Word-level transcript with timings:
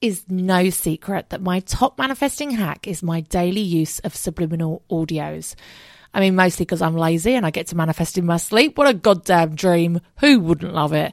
is 0.00 0.24
no 0.28 0.70
secret 0.70 1.30
that 1.30 1.40
my 1.40 1.60
top 1.60 1.98
manifesting 1.98 2.50
hack 2.50 2.86
is 2.86 3.02
my 3.02 3.20
daily 3.20 3.60
use 3.60 3.98
of 4.00 4.14
subliminal 4.14 4.82
audios. 4.90 5.54
I 6.12 6.20
mean, 6.20 6.36
mostly 6.36 6.64
because 6.64 6.82
I'm 6.82 6.96
lazy 6.96 7.34
and 7.34 7.44
I 7.44 7.50
get 7.50 7.66
to 7.68 7.76
manifest 7.76 8.16
in 8.16 8.26
my 8.26 8.36
sleep. 8.36 8.78
What 8.78 8.88
a 8.88 8.94
goddamn 8.94 9.56
dream. 9.56 10.00
Who 10.20 10.40
wouldn't 10.40 10.72
love 10.72 10.92
it? 10.92 11.12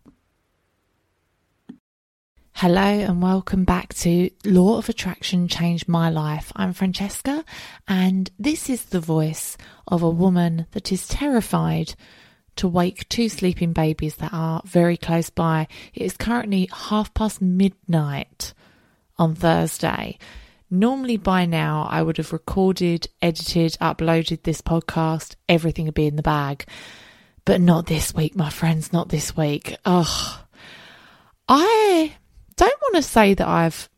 Hello 2.61 2.83
and 2.83 3.23
welcome 3.23 3.63
back 3.63 3.91
to 3.95 4.29
Law 4.45 4.77
of 4.77 4.87
Attraction 4.87 5.47
Changed 5.47 5.87
My 5.87 6.11
Life. 6.11 6.51
I'm 6.55 6.73
Francesca, 6.73 7.43
and 7.87 8.29
this 8.37 8.69
is 8.69 8.85
the 8.85 8.99
voice 8.99 9.57
of 9.87 10.03
a 10.03 10.09
woman 10.11 10.67
that 10.73 10.91
is 10.91 11.07
terrified 11.07 11.95
to 12.57 12.67
wake 12.67 13.09
two 13.09 13.29
sleeping 13.29 13.73
babies 13.73 14.17
that 14.17 14.31
are 14.31 14.61
very 14.63 14.95
close 14.95 15.31
by. 15.31 15.67
It 15.95 16.03
is 16.03 16.15
currently 16.15 16.69
half 16.71 17.11
past 17.15 17.41
midnight 17.41 18.53
on 19.17 19.33
Thursday. 19.33 20.19
Normally, 20.69 21.17
by 21.17 21.47
now, 21.47 21.87
I 21.89 22.03
would 22.03 22.17
have 22.17 22.31
recorded, 22.31 23.07
edited, 23.23 23.71
uploaded 23.81 24.43
this 24.43 24.61
podcast, 24.61 25.33
everything 25.49 25.85
would 25.85 25.95
be 25.95 26.05
in 26.05 26.15
the 26.15 26.21
bag. 26.21 26.65
But 27.43 27.59
not 27.59 27.87
this 27.87 28.13
week, 28.13 28.35
my 28.35 28.51
friends, 28.51 28.93
not 28.93 29.09
this 29.09 29.35
week. 29.35 29.75
Ugh. 29.83 30.37
I 31.47 32.17
don't 32.67 32.81
want 32.81 32.95
to 32.95 33.01
say 33.01 33.33
that 33.33 33.47
I've 33.47 33.89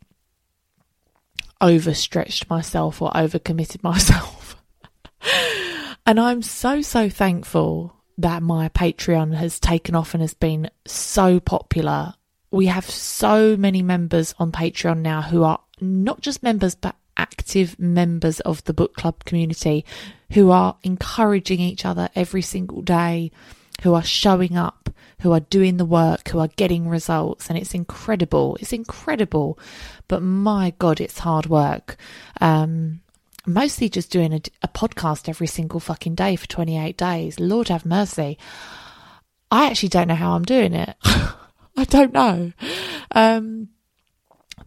overstretched 1.61 2.49
myself 2.49 3.01
or 3.01 3.11
overcommitted 3.11 3.83
myself. 3.83 4.55
and 6.05 6.19
I'm 6.19 6.41
so, 6.41 6.81
so 6.81 7.09
thankful 7.09 7.95
that 8.17 8.43
my 8.43 8.69
Patreon 8.69 9.33
has 9.35 9.59
taken 9.59 9.95
off 9.95 10.13
and 10.13 10.21
has 10.21 10.33
been 10.33 10.69
so 10.85 11.39
popular. 11.39 12.13
We 12.51 12.67
have 12.67 12.89
so 12.89 13.57
many 13.57 13.81
members 13.81 14.35
on 14.37 14.51
Patreon 14.51 14.99
now 14.99 15.23
who 15.23 15.43
are 15.43 15.59
not 15.81 16.21
just 16.21 16.43
members, 16.43 16.75
but 16.75 16.95
active 17.17 17.77
members 17.79 18.39
of 18.41 18.63
the 18.63 18.73
book 18.73 18.95
club 18.95 19.25
community 19.25 19.85
who 20.31 20.51
are 20.51 20.77
encouraging 20.83 21.59
each 21.59 21.85
other 21.85 22.09
every 22.15 22.41
single 22.41 22.81
day, 22.81 23.31
who 23.81 23.93
are 23.93 24.03
showing 24.03 24.57
up, 24.57 24.82
who 25.23 25.31
are 25.31 25.39
doing 25.39 25.77
the 25.77 25.85
work, 25.85 26.27
who 26.27 26.39
are 26.39 26.49
getting 26.49 26.89
results. 26.89 27.47
And 27.47 27.57
it's 27.57 27.73
incredible. 27.73 28.57
It's 28.59 28.73
incredible. 28.73 29.57
But 30.09 30.21
my 30.21 30.73
God, 30.79 30.99
it's 30.99 31.19
hard 31.19 31.45
work. 31.45 31.95
Um, 32.41 32.99
mostly 33.45 33.87
just 33.87 34.11
doing 34.11 34.33
a, 34.33 34.41
a 34.61 34.67
podcast 34.67 35.29
every 35.29 35.47
single 35.47 35.79
fucking 35.79 36.15
day 36.15 36.35
for 36.35 36.45
28 36.47 36.97
days. 36.97 37.39
Lord 37.39 37.69
have 37.69 37.85
mercy. 37.85 38.37
I 39.49 39.67
actually 39.67 39.89
don't 39.89 40.09
know 40.09 40.15
how 40.15 40.33
I'm 40.33 40.43
doing 40.43 40.73
it. 40.73 40.93
I 41.05 41.85
don't 41.85 42.11
know. 42.11 42.51
Um, 43.11 43.69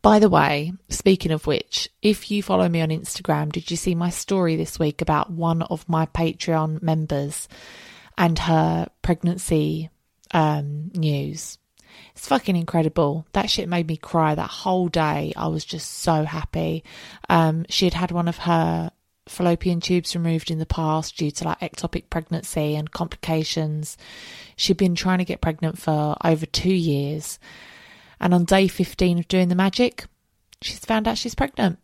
by 0.01 0.21
the 0.21 0.31
way, 0.31 0.73
speaking 0.89 1.33
of 1.33 1.47
which, 1.47 1.91
if 2.01 2.31
you 2.31 2.43
follow 2.43 2.67
me 2.67 2.81
on 2.81 2.89
Instagram, 2.89 3.53
did 3.53 3.71
you 3.71 3.77
see 3.77 3.95
my 3.95 4.09
story 4.09 4.57
this 4.57 4.79
week 4.79 5.03
about 5.03 5.31
one 5.31 5.61
of 5.61 5.87
my 5.87 6.07
Patreon 6.07 6.81
members 6.81 7.47
and 8.17 8.39
her 8.39 8.89
pregnancy 9.03 9.91
um, 10.37 10.91
news. 10.95 11.57
It's 12.15 12.29
fucking 12.29 12.57
incredible. 12.57 13.27
That 13.33 13.49
shit 13.49 13.71
made 13.71 13.89
me 13.89 13.97
cry 13.97 14.35
that 14.35 14.51
whole 14.51 14.89
day. 14.89 15.33
I 15.35 15.49
was 15.49 15.65
just 15.65 15.91
so 15.91 16.25
happy. 16.25 16.85
Um, 17.31 17.65
she 17.71 17.87
had 17.87 17.95
had 17.95 18.11
one 18.11 18.29
of 18.29 18.37
her 18.39 18.91
fallopian 19.27 19.81
tubes 19.81 20.15
removed 20.15 20.51
in 20.51 20.59
the 20.59 20.67
past 20.67 21.17
due 21.17 21.31
to 21.31 21.45
like 21.45 21.61
ectopic 21.61 22.11
pregnancy 22.11 22.77
and 22.77 22.91
complications. 22.91 23.97
She'd 24.57 24.77
been 24.77 24.95
trying 24.95 25.19
to 25.19 25.25
get 25.25 25.41
pregnant 25.41 25.79
for 25.79 26.17
over 26.23 26.45
two 26.45 26.75
years. 26.75 27.39
And 28.21 28.35
on 28.35 28.45
day 28.45 28.69
15 28.69 29.19
of 29.19 29.29
doing 29.29 29.49
the 29.49 29.55
magic, 29.55 30.05
she's 30.61 30.79
found 30.79 31.09
out 31.09 31.17
she's 31.17 31.35
pregnant. 31.35 31.79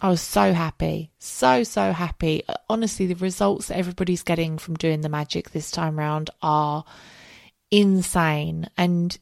I 0.00 0.08
was 0.08 0.22
so 0.22 0.54
happy, 0.54 1.10
so, 1.18 1.64
so 1.64 1.92
happy. 1.92 2.44
Honestly, 2.70 3.06
the 3.06 3.14
results 3.16 3.68
that 3.68 3.76
everybody's 3.76 4.22
getting 4.22 4.56
from 4.56 4.76
doing 4.76 5.02
the 5.02 5.10
magic 5.10 5.50
this 5.50 5.70
time 5.70 5.98
round 5.98 6.30
are 6.40 6.84
insane. 7.70 8.68
And 8.76 9.18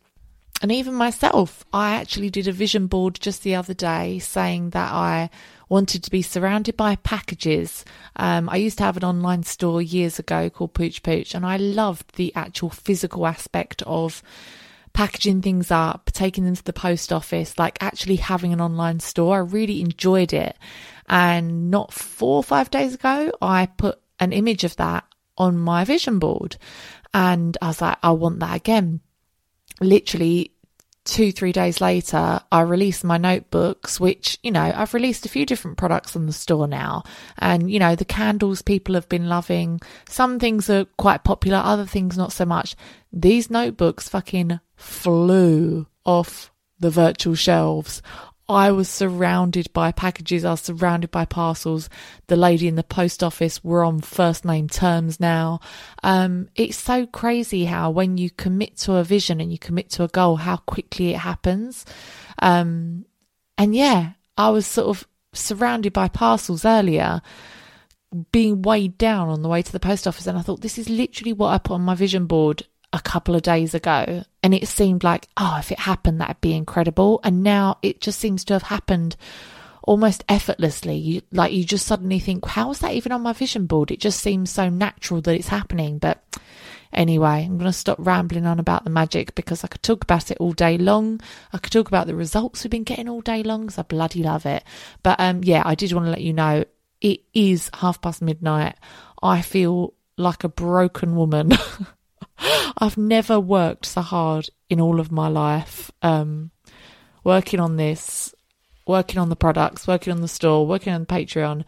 and 0.61 0.73
even 0.73 0.95
myself, 0.95 1.65
I 1.73 1.95
actually 1.95 2.31
did 2.31 2.49
a 2.49 2.53
vision 2.53 2.89
board 2.89 3.19
just 3.21 3.43
the 3.45 3.55
other 3.55 3.75
day 3.75 4.19
saying 4.19 4.71
that 4.71 4.93
I 4.93 5.31
wanted 5.69 6.03
to 6.03 6.11
be 6.11 6.23
surrounded 6.23 6.77
by 6.77 6.97
packages. 6.97 7.85
Um, 8.17 8.49
I 8.49 8.57
used 8.57 8.79
to 8.79 8.85
have 8.85 8.97
an 8.97 9.05
online 9.05 9.45
store 9.45 9.81
years 9.81 10.19
ago 10.19 10.51
called 10.51 10.75
Pooch 10.75 11.03
Pooch, 11.03 11.35
and 11.35 11.47
I 11.47 11.59
loved 11.59 12.17
the 12.17 12.35
actual 12.35 12.71
physical 12.71 13.27
aspect 13.27 13.83
of 13.83 14.23
packaging 14.95 15.43
things 15.43 15.71
up, 15.71 16.11
taking 16.13 16.45
them 16.45 16.57
to 16.57 16.65
the 16.65 16.73
post 16.73 17.13
office, 17.13 17.57
like 17.57 17.81
actually 17.81 18.17
having 18.17 18.53
an 18.53 18.61
online 18.61 18.99
store. 18.99 19.37
I 19.37 19.41
really 19.41 19.81
enjoyed 19.81 20.33
it. 20.33 20.57
And 21.07 21.71
not 21.71 21.93
four 21.93 22.37
or 22.37 22.43
five 22.43 22.69
days 22.71 22.95
ago, 22.95 23.31
I 23.41 23.67
put 23.67 24.01
an 24.19 24.33
image 24.33 24.65
of 24.65 24.75
that 24.77 25.05
on 25.39 25.57
my 25.57 25.85
vision 25.85 26.19
board. 26.19 26.57
And 27.15 27.57
I 27.63 27.69
was 27.69 27.81
like, 27.81 27.97
I 28.03 28.11
want 28.11 28.41
that 28.41 28.57
again. 28.57 29.01
Literally 29.81 30.53
two, 31.09 31.33
three 31.33 31.53
days 31.53 31.81
later, 31.81 32.39
I 32.53 32.61
released 32.61 33.03
my 33.03 33.17
notebooks, 33.17 33.99
which, 33.99 34.39
you 34.43 34.51
know, 34.51 34.73
I've 34.75 34.93
released 34.93 35.25
a 35.25 35.31
few 35.31 35.47
different 35.47 35.79
products 35.79 36.15
on 36.15 36.27
the 36.27 36.33
store 36.33 36.69
now. 36.69 37.03
And, 37.39 37.71
you 37.71 37.79
know, 37.79 37.97
the 37.97 38.05
candles 38.05 38.61
people 38.61 38.95
have 38.95 39.09
been 39.09 39.29
loving. 39.29 39.81
Some 40.09 40.39
things 40.39 40.69
are 40.69 40.85
quite 40.85 41.25
popular, 41.25 41.59
other 41.59 41.87
things 41.87 42.19
not 42.19 42.33
so 42.33 42.45
much. 42.45 42.77
These 43.11 43.51
notebooks 43.51 44.09
fucking 44.09 44.61
flew 44.77 45.87
off 46.05 46.53
the 46.79 46.91
virtual 46.91 47.35
shelves. 47.35 48.03
I 48.49 48.71
was 48.71 48.89
surrounded 48.89 49.71
by 49.75 49.93
packages, 49.93 50.45
I 50.45 50.53
was 50.53 50.63
surrounded 50.63 51.11
by 51.11 51.27
parcels. 51.27 51.91
The 52.29 52.37
lady 52.37 52.67
in 52.67 52.77
the 52.77 52.83
post 52.83 53.23
office, 53.23 53.63
we're 53.63 53.85
on 53.85 54.01
first 54.01 54.45
name 54.45 54.69
terms 54.69 55.21
now. 55.21 55.61
Um, 56.03 56.49
it's 56.55 56.79
so 56.79 57.05
crazy 57.07 57.67
how 57.67 57.91
when 57.91 58.17
you 58.17 58.31
commit 58.31 58.79
to 58.79 58.95
a 58.95 59.05
vision 59.05 59.41
and 59.41 59.53
you 59.53 59.59
commit 59.59 59.91
to 59.91 60.05
a 60.05 60.09
goal, 60.09 60.37
how 60.37 60.57
quickly 60.57 61.11
it 61.11 61.19
happens. 61.19 61.85
Um, 62.41 63.05
and 63.59 63.75
yeah, 63.75 64.13
I 64.39 64.49
was 64.49 64.67
sort 64.67 64.89
of 64.89 65.07
surrounded 65.35 65.93
by 65.93 66.09
parcels 66.09 66.65
earlier, 66.65 67.21
being 68.33 68.63
weighed 68.63 68.97
down 68.97 69.29
on 69.29 69.43
the 69.43 69.49
way 69.49 69.61
to 69.61 69.73
the 69.73 69.81
post 69.81 70.07
office. 70.07 70.27
And 70.27 70.39
I 70.39 70.43
thought, 70.43 70.63
this 70.63 70.79
is 70.79 70.89
literally 70.89 71.35
what 71.35 71.49
I 71.49 71.59
put 71.59 71.75
on 71.75 71.83
my 71.83 71.95
vision 71.95 72.25
board 72.25 72.65
a 72.93 73.01
couple 73.01 73.35
of 73.35 73.43
days 73.43 73.75
ago 73.75 74.25
and 74.43 74.55
it 74.55 74.67
seemed 74.67 75.05
like 75.05 75.29
oh 75.37 75.57
if 75.59 75.71
it 75.71 75.81
happened 75.81 76.21
that'd 76.21 76.41
be 76.41 76.55
incredible. 76.55 77.21
And 77.23 77.43
now 77.43 77.79
it 77.83 78.01
just 78.01 78.19
seems 78.19 78.45
to 78.45 78.55
have 78.55 78.65
happened 78.65 79.17
almost 79.83 80.25
effortlessly. 80.29 80.97
You, 80.97 81.23
like 81.33 81.53
you 81.53 81.65
just 81.65 81.87
suddenly 81.87 82.19
think 82.19 82.45
how 82.47 82.71
is 82.71 82.79
that 82.81 82.95
even 82.95 83.13
on 83.13 83.23
my 83.23 83.33
vision 83.33 83.67
board? 83.67 83.91
It 83.91 84.01
just 84.01 84.21
seems 84.21 84.51
so 84.51 84.69
natural 84.69 85.21
that 85.23 85.35
it's 85.35 85.49
happening. 85.49 85.99
But 85.99 86.23
anyway 86.91 87.45
i'm 87.45 87.59
going 87.59 87.71
to 87.71 87.73
stop 87.73 87.99
rambling 88.01 88.47
on 88.47 88.59
about 88.59 88.83
the 88.83 88.89
magic 88.89 89.35
because 89.35 89.63
i 89.63 89.67
could 89.67 89.83
talk 89.83 90.03
about 90.03 90.31
it 90.31 90.39
all 90.41 90.53
day 90.53 90.79
long. 90.79 91.21
I 91.53 91.59
could 91.59 91.73
talk 91.73 91.89
about 91.89 92.07
the 92.07 92.15
results 92.15 92.65
we've 92.65 92.71
been 92.71 92.83
getting 92.83 93.11
all 93.11 93.21
day 93.21 93.43
long 93.43 93.67
because 93.67 93.79
i 93.79 93.83
bloody 93.83 94.23
love 94.23 94.47
it. 94.47 94.65
But 95.03 95.21
um 95.21 95.45
yeah 95.45 95.63
i 95.67 95.75
did 95.75 95.93
want 95.93 96.07
to 96.07 96.11
let 96.11 96.23
you 96.23 96.33
know 96.33 96.65
it 97.01 97.21
is 97.35 97.71
half 97.75 98.01
past 98.01 98.23
midnight. 98.23 98.77
I 99.23 99.43
feel 99.43 99.95
like 100.17 100.45
a 100.45 100.49
broken 100.49 101.15
woman 101.15 101.53
I've 102.79 102.97
never 102.97 103.41
worked 103.41 103.87
so 103.87 104.01
hard 104.01 104.49
in 104.69 104.81
all 104.81 105.01
of 105.01 105.13
my 105.13 105.29
life. 105.29 105.91
Um, 106.03 106.51
working 107.25 107.61
on 107.61 107.77
this, 107.77 108.35
working 108.87 109.19
on 109.19 109.29
the 109.29 109.37
products, 109.37 109.87
working 109.87 110.13
on 110.13 110.21
the 110.21 110.29
store, 110.29 110.67
working 110.67 110.93
on 110.93 111.07
Patreon, 111.07 111.65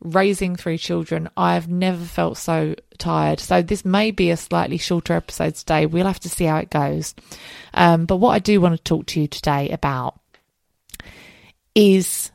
raising 0.00 0.56
three 0.56 0.78
children. 0.78 1.28
I've 1.36 1.68
never 1.68 2.04
felt 2.04 2.36
so 2.38 2.74
tired. 2.98 3.40
So 3.40 3.62
this 3.62 3.84
may 3.84 4.10
be 4.10 4.30
a 4.30 4.36
slightly 4.36 4.78
shorter 4.78 5.14
episode 5.14 5.54
today. 5.54 5.86
We'll 5.86 6.06
have 6.06 6.20
to 6.20 6.28
see 6.28 6.44
how 6.44 6.58
it 6.58 6.70
goes. 6.70 7.14
Um, 7.72 8.06
but 8.06 8.16
what 8.16 8.30
I 8.30 8.38
do 8.38 8.60
want 8.60 8.76
to 8.76 8.82
talk 8.82 9.06
to 9.06 9.20
you 9.20 9.26
today 9.28 9.70
about 9.70 10.20
is 11.74 12.30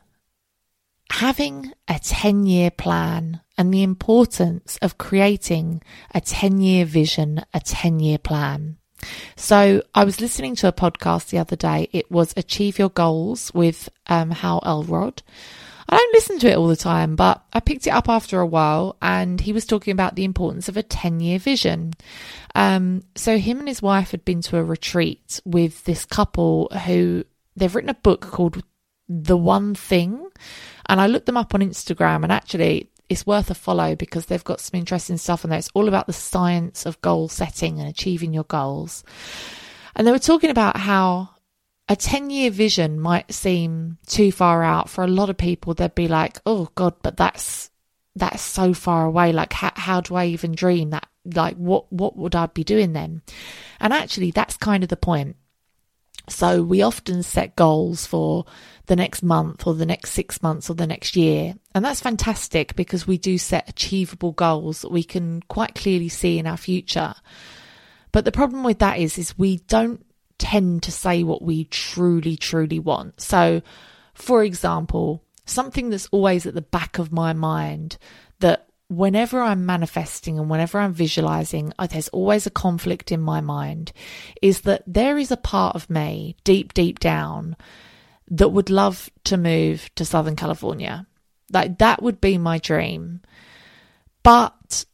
having 1.12 1.72
a 1.88 1.98
10 1.98 2.46
year 2.46 2.70
plan 2.70 3.40
and 3.60 3.74
the 3.74 3.82
importance 3.82 4.78
of 4.80 4.96
creating 4.96 5.82
a 6.14 6.20
10 6.22 6.62
year 6.62 6.86
vision, 6.86 7.44
a 7.52 7.60
10 7.60 8.00
year 8.00 8.16
plan. 8.16 8.78
So 9.36 9.82
I 9.94 10.04
was 10.04 10.18
listening 10.18 10.56
to 10.56 10.68
a 10.68 10.72
podcast 10.72 11.28
the 11.28 11.36
other 11.36 11.56
day. 11.56 11.90
It 11.92 12.10
was 12.10 12.32
Achieve 12.38 12.78
Your 12.78 12.88
Goals 12.88 13.52
with 13.52 13.90
um, 14.06 14.30
Hal 14.30 14.62
Elrod. 14.64 15.22
I 15.90 15.98
don't 15.98 16.14
listen 16.14 16.38
to 16.38 16.50
it 16.50 16.56
all 16.56 16.68
the 16.68 16.76
time, 16.76 17.16
but 17.16 17.44
I 17.52 17.60
picked 17.60 17.86
it 17.86 17.90
up 17.90 18.08
after 18.08 18.40
a 18.40 18.46
while 18.46 18.96
and 19.02 19.38
he 19.38 19.52
was 19.52 19.66
talking 19.66 19.92
about 19.92 20.14
the 20.14 20.24
importance 20.24 20.70
of 20.70 20.78
a 20.78 20.82
10 20.82 21.20
year 21.20 21.38
vision. 21.38 21.92
Um, 22.54 23.02
so 23.14 23.36
him 23.36 23.58
and 23.58 23.68
his 23.68 23.82
wife 23.82 24.12
had 24.12 24.24
been 24.24 24.40
to 24.40 24.56
a 24.56 24.64
retreat 24.64 25.38
with 25.44 25.84
this 25.84 26.06
couple 26.06 26.68
who 26.86 27.26
they've 27.56 27.74
written 27.74 27.90
a 27.90 27.94
book 27.94 28.22
called 28.22 28.62
The 29.06 29.36
One 29.36 29.74
Thing. 29.74 30.26
And 30.86 30.98
I 30.98 31.08
looked 31.08 31.26
them 31.26 31.36
up 31.36 31.54
on 31.54 31.60
Instagram 31.60 32.22
and 32.22 32.32
actually 32.32 32.90
it's 33.10 33.26
worth 33.26 33.50
a 33.50 33.54
follow 33.54 33.96
because 33.96 34.26
they've 34.26 34.44
got 34.44 34.60
some 34.60 34.78
interesting 34.78 35.16
stuff 35.16 35.44
on 35.44 35.50
there. 35.50 35.58
It's 35.58 35.70
all 35.74 35.88
about 35.88 36.06
the 36.06 36.12
science 36.12 36.86
of 36.86 37.02
goal 37.02 37.28
setting 37.28 37.80
and 37.80 37.88
achieving 37.88 38.32
your 38.32 38.44
goals. 38.44 39.02
And 39.96 40.06
they 40.06 40.12
were 40.12 40.20
talking 40.20 40.48
about 40.48 40.76
how 40.76 41.30
a 41.88 41.96
10 41.96 42.30
year 42.30 42.52
vision 42.52 43.00
might 43.00 43.34
seem 43.34 43.98
too 44.06 44.30
far 44.30 44.62
out 44.62 44.88
for 44.88 45.02
a 45.02 45.08
lot 45.08 45.28
of 45.28 45.36
people. 45.36 45.74
They'd 45.74 45.92
be 45.92 46.06
like, 46.06 46.38
oh 46.46 46.68
God, 46.76 46.94
but 47.02 47.16
that's, 47.16 47.72
that's 48.14 48.40
so 48.40 48.72
far 48.72 49.04
away. 49.04 49.32
Like, 49.32 49.52
how, 49.52 49.72
how 49.74 50.00
do 50.00 50.14
I 50.14 50.26
even 50.26 50.52
dream 50.52 50.90
that? 50.90 51.08
Like, 51.24 51.56
what, 51.56 51.92
what 51.92 52.16
would 52.16 52.36
I 52.36 52.46
be 52.46 52.62
doing 52.62 52.92
then? 52.92 53.22
And 53.80 53.92
actually, 53.92 54.30
that's 54.30 54.56
kind 54.56 54.84
of 54.84 54.88
the 54.88 54.96
point. 54.96 55.34
So 56.28 56.62
we 56.62 56.82
often 56.82 57.22
set 57.22 57.56
goals 57.56 58.06
for 58.06 58.44
the 58.86 58.96
next 58.96 59.22
month 59.22 59.66
or 59.66 59.74
the 59.74 59.86
next 59.86 60.10
six 60.10 60.42
months 60.42 60.70
or 60.70 60.74
the 60.74 60.86
next 60.86 61.16
year. 61.16 61.54
And 61.74 61.84
that's 61.84 62.00
fantastic 62.00 62.76
because 62.76 63.06
we 63.06 63.18
do 63.18 63.38
set 63.38 63.68
achievable 63.68 64.32
goals 64.32 64.82
that 64.82 64.92
we 64.92 65.04
can 65.04 65.42
quite 65.42 65.74
clearly 65.74 66.08
see 66.08 66.38
in 66.38 66.46
our 66.46 66.56
future. 66.56 67.14
But 68.12 68.24
the 68.24 68.32
problem 68.32 68.64
with 68.64 68.80
that 68.80 68.98
is, 68.98 69.18
is 69.18 69.38
we 69.38 69.58
don't 69.68 70.04
tend 70.38 70.82
to 70.84 70.92
say 70.92 71.22
what 71.22 71.42
we 71.42 71.64
truly, 71.64 72.36
truly 72.36 72.78
want. 72.78 73.20
So, 73.20 73.62
for 74.14 74.42
example, 74.42 75.22
something 75.46 75.90
that's 75.90 76.08
always 76.10 76.46
at 76.46 76.54
the 76.54 76.62
back 76.62 76.98
of 76.98 77.12
my 77.12 77.32
mind 77.32 77.98
that 78.40 78.69
whenever 78.90 79.40
I'm 79.40 79.64
manifesting 79.64 80.38
and 80.38 80.50
whenever 80.50 80.78
I'm 80.78 80.92
visualizing, 80.92 81.72
uh, 81.78 81.86
there's 81.86 82.08
always 82.08 82.44
a 82.46 82.50
conflict 82.50 83.12
in 83.12 83.20
my 83.20 83.40
mind 83.40 83.92
is 84.42 84.62
that 84.62 84.82
there 84.84 85.16
is 85.16 85.30
a 85.30 85.36
part 85.36 85.76
of 85.76 85.88
me 85.88 86.36
deep, 86.42 86.74
deep 86.74 86.98
down 86.98 87.56
that 88.28 88.48
would 88.48 88.68
love 88.68 89.08
to 89.24 89.36
move 89.36 89.88
to 89.94 90.04
Southern 90.04 90.34
California. 90.34 91.06
Like 91.52 91.78
that 91.78 92.02
would 92.02 92.20
be 92.20 92.36
my 92.36 92.58
dream. 92.58 93.20
But 94.24 94.84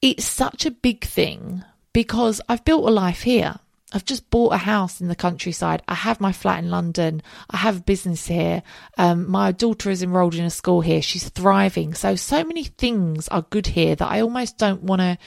it's 0.00 0.24
such 0.24 0.64
a 0.64 0.70
big 0.70 1.04
thing 1.04 1.62
because 1.92 2.40
I've 2.48 2.64
built 2.64 2.88
a 2.88 2.90
life 2.90 3.22
here. 3.22 3.56
I've 3.92 4.04
just 4.04 4.30
bought 4.30 4.54
a 4.54 4.58
house 4.58 5.00
in 5.00 5.08
the 5.08 5.14
countryside. 5.14 5.82
I 5.86 5.94
have 5.94 6.20
my 6.20 6.32
flat 6.32 6.60
in 6.60 6.70
London. 6.70 7.22
I 7.50 7.58
have 7.58 7.78
a 7.78 7.82
business 7.82 8.26
here. 8.26 8.62
Um, 8.96 9.30
my 9.30 9.52
daughter 9.52 9.90
is 9.90 10.02
enrolled 10.02 10.34
in 10.34 10.44
a 10.44 10.50
school 10.50 10.80
here. 10.80 11.02
She's 11.02 11.28
thriving. 11.28 11.94
So, 11.94 12.16
so 12.16 12.42
many 12.42 12.64
things 12.64 13.28
are 13.28 13.42
good 13.42 13.68
here 13.68 13.94
that 13.94 14.10
I 14.10 14.20
almost 14.20 14.58
don't 14.58 14.82
want 14.82 15.00
to 15.00 15.18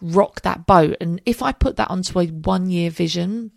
rock 0.00 0.42
that 0.42 0.66
boat. 0.66 0.96
And 1.00 1.20
if 1.26 1.42
I 1.42 1.52
put 1.52 1.76
that 1.76 1.90
onto 1.90 2.18
a 2.18 2.26
one 2.26 2.70
year 2.70 2.90
vision, 2.90 3.52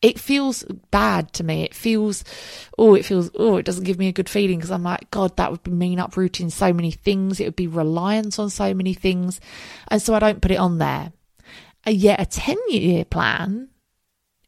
it 0.00 0.20
feels 0.20 0.62
bad 0.90 1.32
to 1.34 1.44
me. 1.44 1.64
It 1.64 1.74
feels, 1.74 2.22
oh, 2.78 2.94
it 2.94 3.04
feels, 3.04 3.30
oh, 3.34 3.56
it 3.56 3.66
doesn't 3.66 3.84
give 3.84 3.98
me 3.98 4.06
a 4.06 4.12
good 4.12 4.28
feeling 4.28 4.58
because 4.58 4.70
I'm 4.70 4.84
like, 4.84 5.10
God, 5.10 5.36
that 5.36 5.50
would 5.50 5.66
mean 5.66 5.98
uprooting 5.98 6.50
so 6.50 6.72
many 6.72 6.92
things. 6.92 7.40
It 7.40 7.46
would 7.46 7.56
be 7.56 7.66
reliant 7.66 8.38
on 8.38 8.50
so 8.50 8.72
many 8.74 8.94
things. 8.94 9.40
And 9.88 10.00
so 10.00 10.14
I 10.14 10.20
don't 10.20 10.40
put 10.40 10.52
it 10.52 10.58
on 10.58 10.78
there. 10.78 11.12
And 11.84 11.96
yet 11.96 12.20
a 12.20 12.26
10 12.26 12.56
year 12.68 13.04
plan 13.04 13.70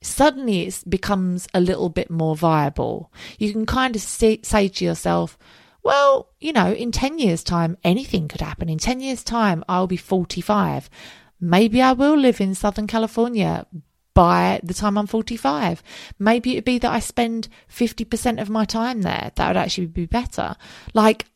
suddenly 0.03 0.67
it 0.67 0.83
becomes 0.89 1.47
a 1.53 1.61
little 1.61 1.89
bit 1.89 2.11
more 2.11 2.37
viable. 2.37 3.13
You 3.39 3.53
can 3.53 3.67
kind 3.67 3.95
of 3.95 4.03
say, 4.03 4.41
say 4.43 4.69
to 4.69 4.85
yourself, 4.85 5.39
well, 5.83 6.31
you 6.41 6.53
know, 6.53 6.73
in 6.73 6.93
10 6.93 7.19
years' 7.19 7.43
time, 7.43 7.77
anything 7.85 8.29
could 8.29 8.41
happen. 8.41 8.69
In 8.69 8.79
10 8.79 9.01
years' 9.01 9.25
time, 9.25 9.65
I'll 9.69 9.87
be 9.87 9.97
45. 9.97 10.91
Maybe 11.41 11.81
I 11.81 11.93
will 11.93 12.17
live 12.17 12.41
in 12.41 12.55
Southern 12.55 12.87
California 12.87 13.67
by 14.13 14.61
the 14.63 14.75
time 14.75 14.99
I'm 14.99 15.07
45. 15.07 15.83
Maybe 16.19 16.53
it'd 16.53 16.65
be 16.65 16.79
that 16.79 16.93
I 16.93 16.99
spend 16.99 17.49
50% 17.75 18.41
of 18.41 18.51
my 18.51 18.65
time 18.65 19.03
there. 19.03 19.33
That 19.35 19.49
would 19.49 19.57
actually 19.57 19.87
be 19.87 20.07
better. 20.07 20.57
Like, 20.93 21.27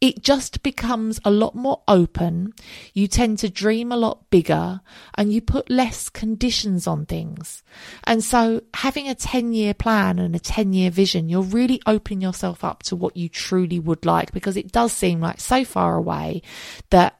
it 0.00 0.22
just 0.22 0.62
becomes 0.62 1.18
a 1.24 1.30
lot 1.30 1.54
more 1.56 1.82
open. 1.88 2.52
You 2.94 3.08
tend 3.08 3.38
to 3.40 3.48
dream 3.48 3.90
a 3.90 3.96
lot 3.96 4.30
bigger 4.30 4.80
and 5.16 5.32
you 5.32 5.40
put 5.40 5.70
less 5.70 6.08
conditions 6.08 6.86
on 6.86 7.04
things. 7.04 7.64
And 8.04 8.22
so 8.22 8.62
having 8.74 9.08
a 9.08 9.14
10 9.14 9.52
year 9.52 9.74
plan 9.74 10.18
and 10.20 10.36
a 10.36 10.40
10 10.40 10.72
year 10.72 10.90
vision, 10.90 11.28
you're 11.28 11.42
really 11.42 11.82
opening 11.86 12.20
yourself 12.20 12.62
up 12.62 12.84
to 12.84 12.96
what 12.96 13.16
you 13.16 13.28
truly 13.28 13.80
would 13.80 14.06
like 14.06 14.32
because 14.32 14.56
it 14.56 14.70
does 14.70 14.92
seem 14.92 15.20
like 15.20 15.40
so 15.40 15.64
far 15.64 15.96
away 15.96 16.42
that, 16.90 17.18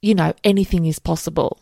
you 0.00 0.14
know, 0.14 0.32
anything 0.44 0.86
is 0.86 0.98
possible. 0.98 1.60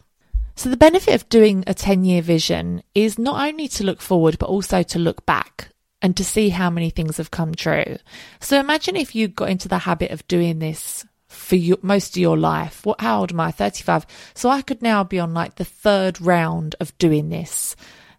So 0.55 0.69
the 0.69 0.77
benefit 0.77 1.15
of 1.15 1.29
doing 1.29 1.65
a 1.67 1.75
10 1.75 2.05
year 2.05 2.23
vision 2.23 2.85
is 2.95 3.19
not 3.19 3.45
only 3.49 3.67
to 3.69 3.85
look 3.85 4.01
forward, 4.01 4.39
but 4.39 4.49
also 4.49 4.85
to 4.85 4.99
look 5.01 5.27
back 5.27 5.72
and 6.03 6.17
to 6.17 6.25
see 6.25 6.51
how 6.51 6.69
many 6.69 6.91
things 6.91 7.17
have 7.17 7.31
come 7.31 7.55
true. 7.55 7.97
So 8.41 8.59
imagine 8.59 8.97
if 8.97 9.15
you 9.15 9.29
got 9.29 9.49
into 9.49 9.69
the 9.69 9.79
habit 9.79 10.11
of 10.11 10.27
doing 10.27 10.59
this 10.59 11.07
for 11.29 11.57
your, 11.57 11.79
most 11.81 12.17
of 12.17 12.21
your 12.21 12.37
life. 12.37 12.85
What, 12.85 13.01
how 13.01 13.21
old 13.21 13.33
am 13.33 13.41
I? 13.41 13.53
35. 13.53 14.05
So 14.35 14.51
I 14.51 14.61
could 14.61 14.83
now 14.83 15.05
be 15.05 15.21
on 15.21 15.33
like 15.33 15.55
the 15.55 15.65
third 15.65 16.21
round 16.21 16.75
of 16.81 16.97
doing 16.99 17.31
this 17.31 17.77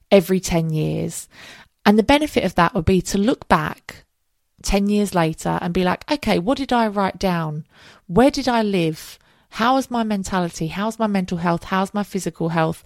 every 0.10 0.40
10 0.40 0.72
years. 0.72 1.28
And 1.86 2.00
the 2.00 2.04
benefit 2.04 2.46
of 2.46 2.56
that 2.56 2.74
would 2.74 2.86
be 2.86 3.02
to 3.02 3.18
look 3.18 3.48
back 3.50 4.06
10 4.64 4.88
years 4.88 5.14
later 5.14 5.60
and 5.62 5.74
be 5.74 5.84
like, 5.84 6.10
okay, 6.10 6.40
what 6.40 6.58
did 6.58 6.72
I 6.72 6.88
write 6.88 7.20
down? 7.20 7.66
Where 8.08 8.32
did 8.32 8.48
I 8.48 8.64
live? 8.64 9.20
How 9.50 9.76
was 9.76 9.92
my 9.92 10.04
mentality? 10.04 10.68
How's 10.68 10.98
my 10.98 11.08
mental 11.08 11.38
health? 11.38 11.66
How's 11.66 11.94
my 11.94 12.04
physical 12.04 12.50
health? 12.50 12.84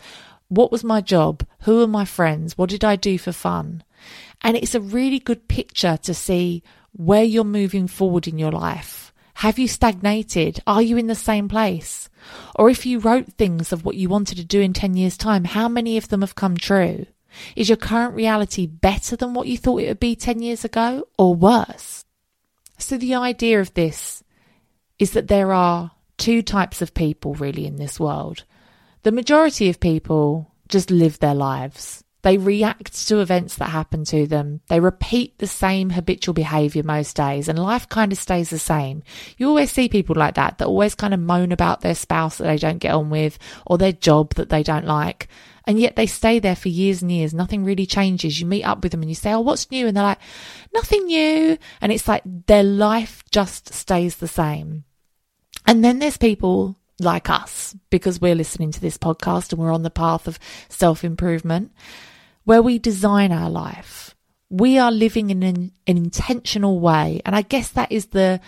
What 0.50 0.72
was 0.72 0.84
my 0.84 1.02
job? 1.02 1.46
Who 1.62 1.82
are 1.82 1.88
my 1.88 2.06
friends? 2.06 2.58
What 2.58 2.70
did 2.70 2.84
I 2.84 2.96
do 2.96 3.18
for 3.18 3.32
fun? 3.32 3.84
And 4.42 4.56
it's 4.56 4.76
a 4.76 4.82
really 4.82 5.20
good 5.20 5.48
picture 5.48 5.98
to 5.98 6.14
see 6.14 6.64
where 6.92 7.24
you're 7.24 7.44
moving 7.44 7.88
forward 7.88 8.28
in 8.28 8.38
your 8.38 8.52
life. 8.52 9.14
Have 9.36 9.60
you 9.60 9.68
stagnated? 9.68 10.62
Are 10.66 10.82
you 10.82 10.98
in 10.98 11.08
the 11.08 11.16
same 11.16 11.48
place? 11.48 12.10
Or 12.56 12.70
if 12.70 12.86
you 12.86 13.00
wrote 13.00 13.34
things 13.34 13.72
of 13.72 13.86
what 13.86 13.96
you 13.96 14.10
wanted 14.10 14.38
to 14.38 14.44
do 14.44 14.62
in 14.62 14.74
10 14.74 14.96
years' 14.96 15.18
time, 15.18 15.44
how 15.44 15.68
many 15.68 15.98
of 15.98 16.08
them 16.08 16.22
have 16.22 16.34
come 16.34 16.58
true? 16.58 17.06
Is 17.56 17.70
your 17.70 17.78
current 17.78 18.16
reality 18.16 18.66
better 18.66 19.16
than 19.16 19.34
what 19.34 19.48
you 19.48 19.58
thought 19.58 19.82
it 19.82 19.90
would 19.90 20.00
be 20.00 20.16
10 20.16 20.42
years 20.42 20.66
ago 20.66 21.08
or 21.18 21.36
worse? 21.36 22.04
So 22.80 22.98
the 22.98 23.16
idea 23.16 23.60
of 23.60 23.74
this 23.74 24.24
is 24.98 25.12
that 25.12 25.28
there 25.28 25.54
are 25.54 25.92
two 26.18 26.42
types 26.42 26.82
of 26.82 26.94
people 26.94 27.36
really 27.36 27.66
in 27.66 27.76
this 27.76 28.00
world. 28.00 28.44
The 29.04 29.12
majority 29.12 29.70
of 29.70 29.80
people 29.80 30.52
just 30.68 30.90
live 30.90 31.20
their 31.20 31.36
lives. 31.36 32.04
They 32.28 32.38
react 32.38 33.08
to 33.08 33.22
events 33.22 33.56
that 33.56 33.70
happen 33.70 34.04
to 34.04 34.28
them. 34.28 34.60
They 34.68 34.82
repeat 34.82 35.40
the 35.40 35.48
same 35.48 35.92
habitual 35.92 36.34
behavior 36.34 36.84
most 36.84 37.16
days 37.16 37.48
and 37.48 37.58
life 37.58 37.88
kind 37.88 38.12
of 38.12 38.18
stays 38.18 38.50
the 38.50 38.60
same. 38.60 39.02
You 39.38 39.48
always 39.48 39.72
see 39.72 39.88
people 39.88 40.18
like 40.18 40.36
that 40.36 40.58
that 40.58 40.68
always 40.68 40.94
kind 40.94 41.14
of 41.14 41.22
moan 41.22 41.54
about 41.54 41.80
their 41.80 41.96
spouse 41.96 42.38
that 42.38 42.44
they 42.44 42.58
don't 42.58 42.80
get 42.80 42.94
on 42.94 43.10
with 43.10 43.40
or 43.66 43.78
their 43.78 43.94
job 43.94 44.34
that 44.34 44.50
they 44.50 44.62
don't 44.62 44.86
like. 44.86 45.30
And 45.64 45.80
yet 45.80 45.96
they 45.96 46.06
stay 46.06 46.40
there 46.40 46.58
for 46.58 46.68
years 46.68 47.02
and 47.02 47.10
years. 47.10 47.34
Nothing 47.34 47.64
really 47.64 47.86
changes. 47.86 48.42
You 48.42 48.46
meet 48.46 48.66
up 48.66 48.84
with 48.84 48.92
them 48.92 49.04
and 49.04 49.10
you 49.10 49.16
say, 49.16 49.32
Oh, 49.32 49.40
what's 49.40 49.72
new? 49.72 49.88
And 49.88 49.96
they're 49.96 50.04
like, 50.04 50.20
nothing 50.74 51.06
new. 51.06 51.58
And 51.80 51.94
it's 51.94 52.10
like 52.10 52.24
their 52.26 52.62
life 52.62 53.24
just 53.32 53.74
stays 53.74 54.18
the 54.18 54.28
same. 54.28 54.84
And 55.66 55.82
then 55.82 56.00
there's 56.00 56.18
people 56.18 56.78
like 57.00 57.30
us 57.30 57.74
because 57.90 58.20
we're 58.20 58.36
listening 58.36 58.74
to 58.74 58.82
this 58.82 58.98
podcast 58.98 59.54
and 59.54 59.62
we're 59.62 59.72
on 59.72 59.84
the 59.84 59.90
path 59.90 60.28
of 60.28 60.38
self 60.68 61.06
improvement 61.06 61.72
where 62.48 62.62
we 62.62 62.80
design 62.80 63.34
our 63.34 63.50
life. 63.50 64.16
We 64.50 64.78
are 64.78 64.90
living 64.90 65.32
in 65.32 65.44
an, 65.44 65.74
an, 65.86 65.98
intentional 65.98 66.80
way. 66.80 67.20
And 67.26 67.36
I 67.36 67.42
guess 67.42 67.72
that 67.72 67.92
is 67.92 68.06
the, 68.06 68.40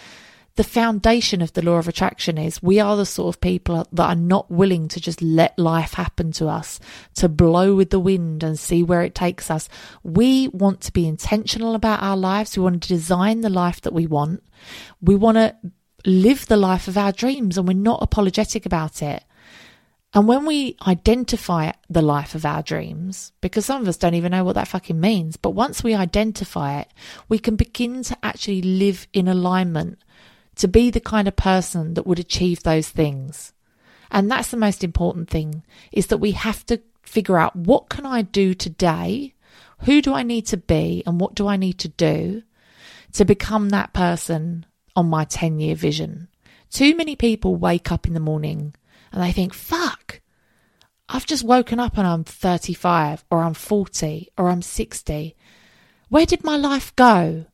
the 0.55 0.63
foundation 0.63 1.41
of 1.41 1.51
the 1.51 1.61
law 1.61 1.75
of 1.79 1.89
attraction 1.89 2.37
is 2.37 2.63
we 2.63 2.79
are 2.79 2.95
the 2.95 3.05
sort 3.05 3.35
of 3.35 3.41
people 3.41 3.85
that 3.91 4.05
are 4.05 4.15
not 4.15 4.49
willing 4.49 4.87
to 4.87 5.01
just 5.01 5.21
let 5.21 5.59
life 5.59 5.95
happen 5.95 6.31
to 6.31 6.47
us, 6.47 6.79
to 7.15 7.27
blow 7.27 7.75
with 7.75 7.89
the 7.89 7.99
wind 7.99 8.41
and 8.41 8.57
see 8.57 8.83
where 8.83 9.01
it 9.01 9.15
takes 9.15 9.51
us. 9.51 9.67
We 10.01 10.47
want 10.47 10.79
to 10.83 10.93
be 10.93 11.05
intentional 11.05 11.75
about 11.75 12.01
our 12.01 12.15
lives. 12.15 12.55
We 12.55 12.63
want 12.63 12.81
to 12.81 12.87
design 12.87 13.41
the 13.41 13.49
life 13.49 13.81
that 13.81 13.91
we 13.91 14.07
want. 14.07 14.41
We 15.01 15.15
want 15.15 15.35
to 15.35 15.57
live 16.05 16.45
the 16.45 16.55
life 16.55 16.87
of 16.87 16.97
our 16.97 17.11
dreams 17.11 17.57
and 17.57 17.67
we're 17.67 17.73
not 17.73 18.01
apologetic 18.01 18.65
about 18.65 19.01
it. 19.01 19.25
And 20.13 20.27
when 20.27 20.45
we 20.45 20.75
identify 20.87 21.71
the 21.87 22.01
life 22.01 22.33
of 22.33 22.45
our 22.45 22.63
dreams, 22.63 23.31
because 23.41 23.65
some 23.65 23.81
of 23.81 23.87
us 23.87 23.97
don't 23.97 24.15
even 24.15 24.31
know 24.31 24.43
what 24.43 24.55
that 24.55 24.67
fucking 24.67 24.99
means, 24.99 25.37
but 25.37 25.51
once 25.51 25.83
we 25.83 25.93
identify 25.93 26.79
it, 26.79 26.87
we 27.27 27.37
can 27.37 27.55
begin 27.55 28.01
to 28.03 28.17
actually 28.23 28.63
live 28.63 29.07
in 29.13 29.27
alignment 29.27 29.99
to 30.55 30.67
be 30.67 30.89
the 30.89 30.99
kind 30.99 31.27
of 31.27 31.35
person 31.35 31.93
that 31.93 32.07
would 32.07 32.19
achieve 32.19 32.63
those 32.63 32.89
things. 32.89 33.53
And 34.11 34.31
that's 34.31 34.49
the 34.49 34.57
most 34.57 34.83
important 34.83 35.29
thing 35.29 35.63
is 35.91 36.07
that 36.07 36.17
we 36.17 36.31
have 36.31 36.65
to 36.67 36.81
figure 37.03 37.37
out 37.37 37.55
what 37.55 37.89
can 37.89 38.05
I 38.05 38.23
do 38.23 38.53
today? 38.53 39.35
Who 39.81 40.01
do 40.01 40.13
I 40.13 40.23
need 40.23 40.47
to 40.47 40.57
be? 40.57 41.03
And 41.05 41.19
what 41.19 41.35
do 41.35 41.47
I 41.47 41.55
need 41.55 41.77
to 41.79 41.87
do 41.87 42.43
to 43.13 43.25
become 43.25 43.69
that 43.69 43.93
person 43.93 44.65
on 44.95 45.07
my 45.07 45.23
10 45.25 45.59
year 45.59 45.75
vision? 45.75 46.27
Too 46.71 46.95
many 46.95 47.15
people 47.15 47.55
wake 47.55 47.91
up 47.91 48.07
in 48.07 48.13
the 48.13 48.19
morning 48.19 48.73
and 49.11 49.23
they 49.23 49.31
think, 49.31 49.53
fuck, 49.53 49.98
I've 51.11 51.25
just 51.25 51.43
woken 51.43 51.79
up 51.79 51.97
and 51.97 52.05
I'm 52.05 52.23
35 52.23 53.25
or 53.31 53.41
I'm 53.41 53.55
40 53.55 54.29
or 54.37 54.49
I'm 54.49 54.61
60. 54.61 55.35
Where 56.09 56.25
did 56.27 56.43
my 56.43 56.55
life 56.55 56.95
go? 56.95 57.45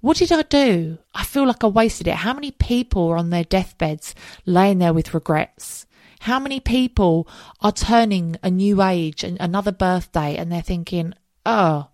What 0.00 0.18
did 0.18 0.30
I 0.30 0.42
do? 0.42 0.98
I 1.12 1.24
feel 1.24 1.46
like 1.46 1.64
I 1.64 1.66
wasted 1.66 2.06
it. 2.06 2.14
How 2.14 2.32
many 2.32 2.52
people 2.52 3.08
are 3.08 3.16
on 3.16 3.30
their 3.30 3.42
deathbeds 3.42 4.14
laying 4.44 4.78
there 4.78 4.92
with 4.92 5.14
regrets? 5.14 5.86
How 6.20 6.38
many 6.38 6.60
people 6.60 7.26
are 7.60 7.72
turning 7.72 8.36
a 8.42 8.50
new 8.50 8.80
age 8.80 9.24
and 9.24 9.36
another 9.40 9.72
birthday 9.72 10.36
and 10.36 10.50
they're 10.50 10.62
thinking, 10.62 11.12
oh, 11.44 11.88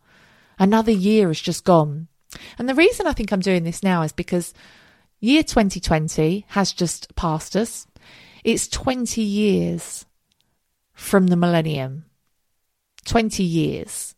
another 0.58 0.92
year 0.92 1.28
has 1.28 1.40
just 1.40 1.64
gone. 1.64 2.08
And 2.58 2.68
the 2.68 2.74
reason 2.74 3.06
I 3.06 3.14
think 3.14 3.32
I'm 3.32 3.40
doing 3.40 3.64
this 3.64 3.82
now 3.82 4.02
is 4.02 4.12
because 4.12 4.52
year 5.20 5.42
2020 5.42 6.44
has 6.48 6.72
just 6.72 7.14
passed 7.16 7.56
us. 7.56 7.86
It's 8.44 8.68
20 8.68 9.22
years 9.22 10.04
from 11.02 11.26
the 11.26 11.36
millennium. 11.36 12.04
20 13.04 13.42
years. 13.42 14.14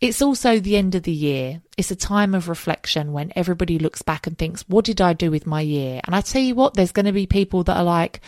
It's 0.00 0.22
also 0.22 0.60
the 0.60 0.76
end 0.76 0.94
of 0.94 1.02
the 1.02 1.12
year. 1.12 1.62
It's 1.76 1.90
a 1.90 1.96
time 1.96 2.34
of 2.34 2.48
reflection 2.48 3.12
when 3.12 3.32
everybody 3.34 3.78
looks 3.78 4.02
back 4.02 4.26
and 4.26 4.38
thinks, 4.38 4.62
what 4.68 4.84
did 4.84 5.00
I 5.00 5.12
do 5.12 5.30
with 5.30 5.46
my 5.46 5.62
year? 5.62 6.00
And 6.04 6.14
I 6.14 6.20
tell 6.20 6.40
you 6.40 6.54
what, 6.54 6.74
there's 6.74 6.92
going 6.92 7.06
to 7.06 7.12
be 7.12 7.26
people 7.26 7.64
that 7.64 7.76
are 7.76 7.84
like, 7.84 8.20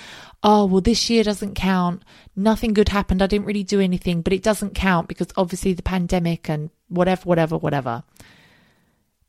oh, 0.43 0.67
well, 0.67 0.81
this 0.81 1.09
year 1.09 1.23
doesn't 1.23 1.55
count. 1.55 2.03
Nothing 2.35 2.73
good 2.73 2.89
happened. 2.89 3.23
I 3.23 3.27
didn't 3.27 3.47
really 3.47 3.65
do 3.65 3.81
anything, 3.81 4.23
but 4.23 4.33
it 4.33 4.43
doesn't 4.43 4.75
count 4.75 5.09
because 5.09 5.29
obviously 5.37 5.75
the 5.75 5.83
pandemic 5.83 6.49
and 6.49 6.71
whatever, 6.89 7.23
whatever, 7.23 7.57
whatever. 7.57 8.03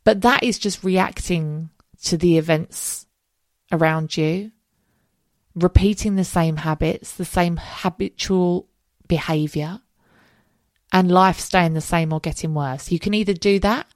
But 0.04 0.22
that 0.22 0.44
is 0.44 0.58
just 0.58 0.84
reacting 0.84 1.70
to 2.06 2.18
the 2.18 2.38
events 2.38 3.06
around 3.72 4.18
you 4.18 4.52
repeating 5.56 6.16
the 6.16 6.24
same 6.24 6.58
habits, 6.58 7.14
the 7.14 7.26
same 7.26 7.60
habitual 7.62 8.68
behavior, 9.08 9.82
and 10.92 11.12
life 11.12 11.40
staying 11.40 11.74
the 11.74 11.82
same 11.82 12.14
or 12.14 12.20
getting 12.20 12.54
worse. 12.54 12.92
You 12.92 13.00
can 13.00 13.14
either 13.14 13.34
do 13.34 13.60
that 13.60 13.88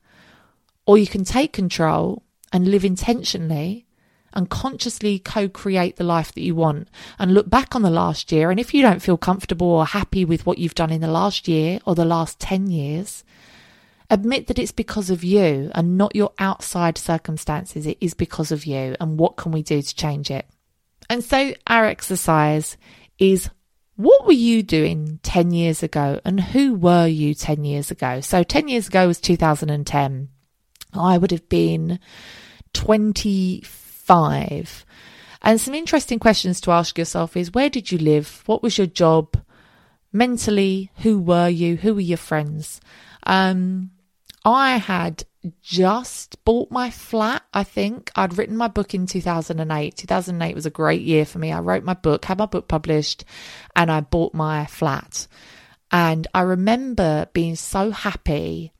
or 0.86 0.98
you 0.98 1.08
can 1.08 1.24
take 1.24 1.54
control 1.54 2.24
and 2.52 2.68
live 2.68 2.86
intentionally 2.86 3.86
and 4.34 4.50
consciously 4.50 5.20
co 5.20 5.48
create 5.48 5.96
the 5.96 6.04
life 6.04 6.34
that 6.34 6.42
you 6.42 6.56
want 6.56 6.88
and 7.20 7.34
look 7.34 7.50
back 7.50 7.76
on 7.76 7.82
the 7.82 7.90
last 7.90 8.32
year. 8.32 8.52
And 8.52 8.60
if 8.60 8.74
you 8.74 8.82
don't 8.82 9.02
feel 9.02 9.18
comfortable 9.18 9.68
or 9.68 9.86
happy 9.86 10.26
with 10.26 10.46
what 10.46 10.58
you've 10.58 10.76
done 10.76 10.92
in 10.92 11.02
the 11.02 11.08
last 11.08 11.48
year 11.48 11.80
or 11.86 11.96
the 11.96 12.06
last 12.06 12.40
10 12.40 12.68
years, 12.70 13.24
admit 14.10 14.48
that 14.48 14.60
it's 14.60 14.72
because 14.72 15.10
of 15.10 15.24
you 15.24 15.72
and 15.74 15.98
not 15.98 16.16
your 16.16 16.34
outside 16.40 16.98
circumstances. 16.98 17.86
It 17.86 17.98
is 18.02 18.14
because 18.14 18.52
of 18.52 18.66
you. 18.66 18.96
And 19.00 19.20
what 19.20 19.38
can 19.38 19.52
we 19.52 19.64
do 19.64 19.82
to 19.82 19.96
change 19.96 20.30
it? 20.32 20.48
And 21.10 21.24
so 21.24 21.54
our 21.68 21.86
exercise 21.86 22.78
is 23.18 23.50
what 23.96 24.26
were 24.26 24.34
you 24.34 24.64
doing 24.64 25.20
10 25.24 25.52
years 25.52 25.84
ago 25.84 26.20
and 26.26 26.40
who 26.40 26.74
were 26.74 27.06
you 27.08 27.36
10 27.36 27.64
years 27.64 27.92
ago? 27.92 28.22
So 28.22 28.44
10 28.44 28.68
years 28.68 28.88
ago 28.88 29.08
was 29.08 29.20
2010. 29.20 30.30
I 30.94 31.18
would 31.18 31.32
have 31.32 31.50
been 31.50 32.00
25. 32.74 34.86
And 35.42 35.60
some 35.60 35.76
interesting 35.76 36.20
questions 36.20 36.62
to 36.62 36.72
ask 36.72 36.98
yourself 36.98 37.36
is 37.36 37.54
where 37.54 37.70
did 37.70 37.92
you 37.92 37.98
live? 37.98 38.44
What 38.46 38.64
was 38.64 38.78
your 38.78 38.88
job? 38.88 39.38
Mentally, 40.12 40.92
who 40.98 41.20
were 41.20 41.50
you? 41.50 41.76
Who 41.78 41.96
were 41.96 42.02
your 42.02 42.18
friends? 42.18 42.80
Um, 43.24 43.92
I 44.46 44.78
had 44.78 45.24
just 45.62 46.44
bought 46.46 46.72
my 46.72 46.90
flat, 46.90 47.44
I 47.54 47.64
think. 47.64 48.12
I'd 48.16 48.38
written 48.38 48.56
my 48.56 48.68
book 48.68 48.94
in 48.94 49.06
2008. 49.06 49.96
2008 49.98 50.56
was 50.56 50.66
a 50.66 50.70
great 50.70 51.02
year 51.02 51.26
for 51.26 51.40
me. 51.40 51.52
I 51.52 51.60
wrote 51.60 51.84
my 51.84 51.94
book, 51.94 52.26
had 52.26 52.38
my 52.38 52.46
book 52.46 52.68
published, 52.68 53.26
and 53.76 53.92
I 53.92 54.02
bought 54.02 54.34
my 54.34 54.66
flat. 54.66 55.28
And 55.92 56.28
I 56.34 56.42
remember 56.42 57.28
being 57.34 57.56
so 57.56 57.92
happy 57.92 58.72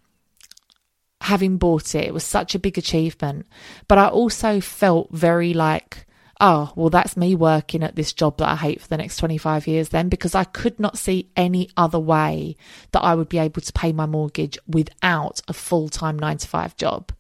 having 1.22 1.58
bought 1.58 1.96
it. 1.96 2.06
It 2.06 2.14
was 2.14 2.24
such 2.24 2.54
a 2.54 2.60
big 2.60 2.78
achievement. 2.78 3.48
But 3.88 3.98
I 3.98 4.08
also 4.08 4.60
felt 4.60 5.10
very 5.12 5.54
like, 5.54 6.06
oh, 6.42 6.74
well, 6.76 6.90
that's 6.90 7.16
me 7.16 7.36
working 7.36 7.84
at 7.84 7.96
this 7.96 8.14
job 8.14 8.38
that 8.38 8.50
I 8.50 8.56
hate 8.56 8.82
for 8.82 8.88
the 8.88 8.98
next 8.98 9.18
25 9.18 9.68
years 9.68 9.90
then, 9.90 10.10
because 10.10 10.36
I 10.36 10.44
could 10.44 10.80
not 10.80 10.98
see 10.98 11.30
any 11.36 11.70
other 11.78 12.00
way 12.00 12.56
that 12.92 13.02
I 13.02 13.16
would 13.16 13.30
be 13.30 13.38
able 13.38 13.62
to 13.62 13.74
pay 13.74 13.92
my 13.92 14.06
mortgage 14.06 14.58
without 14.68 15.42
a 15.48 15.54
full 15.54 15.90
time 15.90 16.18
nine 16.18 16.38
to 16.38 16.48
five 16.48 16.76
job. 16.76 17.12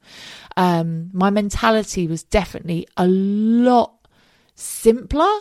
Um, 0.57 1.09
my 1.13 1.29
mentality 1.29 2.07
was 2.07 2.23
definitely 2.23 2.87
a 2.97 3.07
lot 3.07 4.07
simpler. 4.55 5.39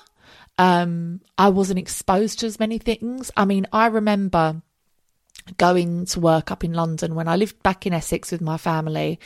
Um, 0.59 1.21
I 1.39 1.49
wasn't 1.49 1.79
exposed 1.79 2.41
to 2.41 2.47
as 2.47 2.61
many 2.61 2.79
things. 2.79 3.31
I 3.37 3.45
mean, 3.45 3.67
I 3.73 3.87
remember 3.87 4.63
going 5.57 6.07
to 6.07 6.21
work 6.21 6.51
up 6.51 6.63
in 6.65 6.73
London 6.73 7.15
when 7.15 7.29
I 7.29 7.37
lived 7.37 7.63
back 7.63 7.87
in 7.87 7.93
Essex 7.93 8.31
with 8.31 8.41
my 8.41 8.57
family. 8.57 9.19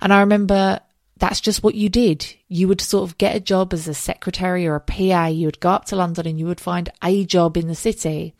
And 0.00 0.12
I 0.12 0.20
remember 0.20 0.80
that's 1.18 1.40
just 1.40 1.62
what 1.62 1.74
you 1.74 1.88
did. 1.88 2.34
You 2.48 2.68
would 2.68 2.80
sort 2.80 3.08
of 3.08 3.18
get 3.18 3.36
a 3.36 3.40
job 3.40 3.72
as 3.72 3.86
a 3.86 3.94
secretary 3.94 4.66
or 4.66 4.74
a 4.74 4.80
PA. 4.80 5.26
You 5.26 5.46
would 5.46 5.60
go 5.60 5.70
up 5.70 5.84
to 5.86 5.96
London 5.96 6.26
and 6.26 6.38
you 6.38 6.46
would 6.46 6.60
find 6.60 6.90
a 7.02 7.24
job 7.24 7.56
in 7.56 7.68
the 7.68 7.74
city. 7.74 8.34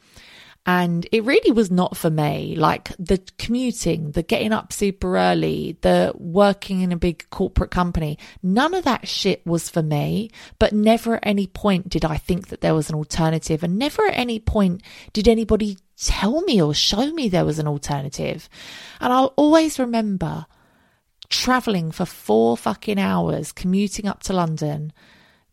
And 0.66 1.07
it 1.12 1.25
really 1.25 1.52
was 1.52 1.71
not 1.71 1.97
for 1.97 2.09
me. 2.09 2.57
Like 2.57 2.90
the 2.99 3.21
commuting, 3.38 4.12
the 4.12 4.23
getting 4.23 4.52
up 4.52 4.73
super 4.73 5.19
early, 5.19 5.76
the 5.83 6.12
working 6.16 6.81
in 6.81 6.90
a 6.90 6.97
big 6.97 7.28
corporate 7.28 7.71
company, 7.71 8.19
none 8.43 8.73
of 8.73 8.85
that 8.85 9.07
shit 9.07 9.47
was 9.47 9.69
for 9.69 9.83
me. 9.83 10.31
But 10.59 10.73
never 10.73 11.16
at 11.16 11.26
any 11.26 11.47
point 11.47 11.90
did 11.90 12.04
I 12.04 12.16
think 12.16 12.49
that 12.49 12.62
there 12.62 12.75
was 12.75 12.88
an 12.88 12.97
alternative. 12.97 13.62
And 13.62 13.78
never 13.78 14.07
at 14.07 14.16
any 14.16 14.40
point 14.40 14.83
did 15.12 15.28
anybody 15.28 15.76
tell 15.99 16.40
me 16.43 16.62
or 16.62 16.73
show 16.73 17.12
me 17.12 17.28
there 17.28 17.45
was 17.45 17.59
an 17.59 17.69
alternative. 17.69 18.49
And 19.00 19.12
I'll 19.12 19.35
always 19.37 19.78
remember 19.78 20.47
traveling 21.28 21.90
for 21.90 22.04
four 22.04 22.57
fucking 22.57 22.99
hours, 22.99 23.52
commuting 23.52 24.07
up 24.07 24.23
to 24.25 24.33
London, 24.33 24.93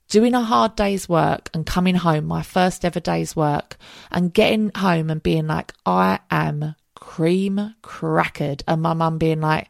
doing 0.08 0.34
a 0.34 0.42
hard 0.42 0.76
day's 0.76 1.08
work 1.08 1.50
and 1.54 1.66
coming 1.66 1.96
home, 1.96 2.26
my 2.26 2.44
first 2.44 2.84
ever 2.84 3.00
day's 3.00 3.36
work, 3.36 3.78
and 4.12 4.34
getting 4.34 4.72
home 4.76 5.10
and 5.10 5.24
being 5.24 5.48
like, 5.48 5.74
I 5.86 6.20
am 6.30 6.76
cream 6.96 7.76
crackered. 7.82 8.64
And 8.68 8.82
my 8.82 8.94
mum 8.94 9.18
being 9.18 9.42
like, 9.42 9.68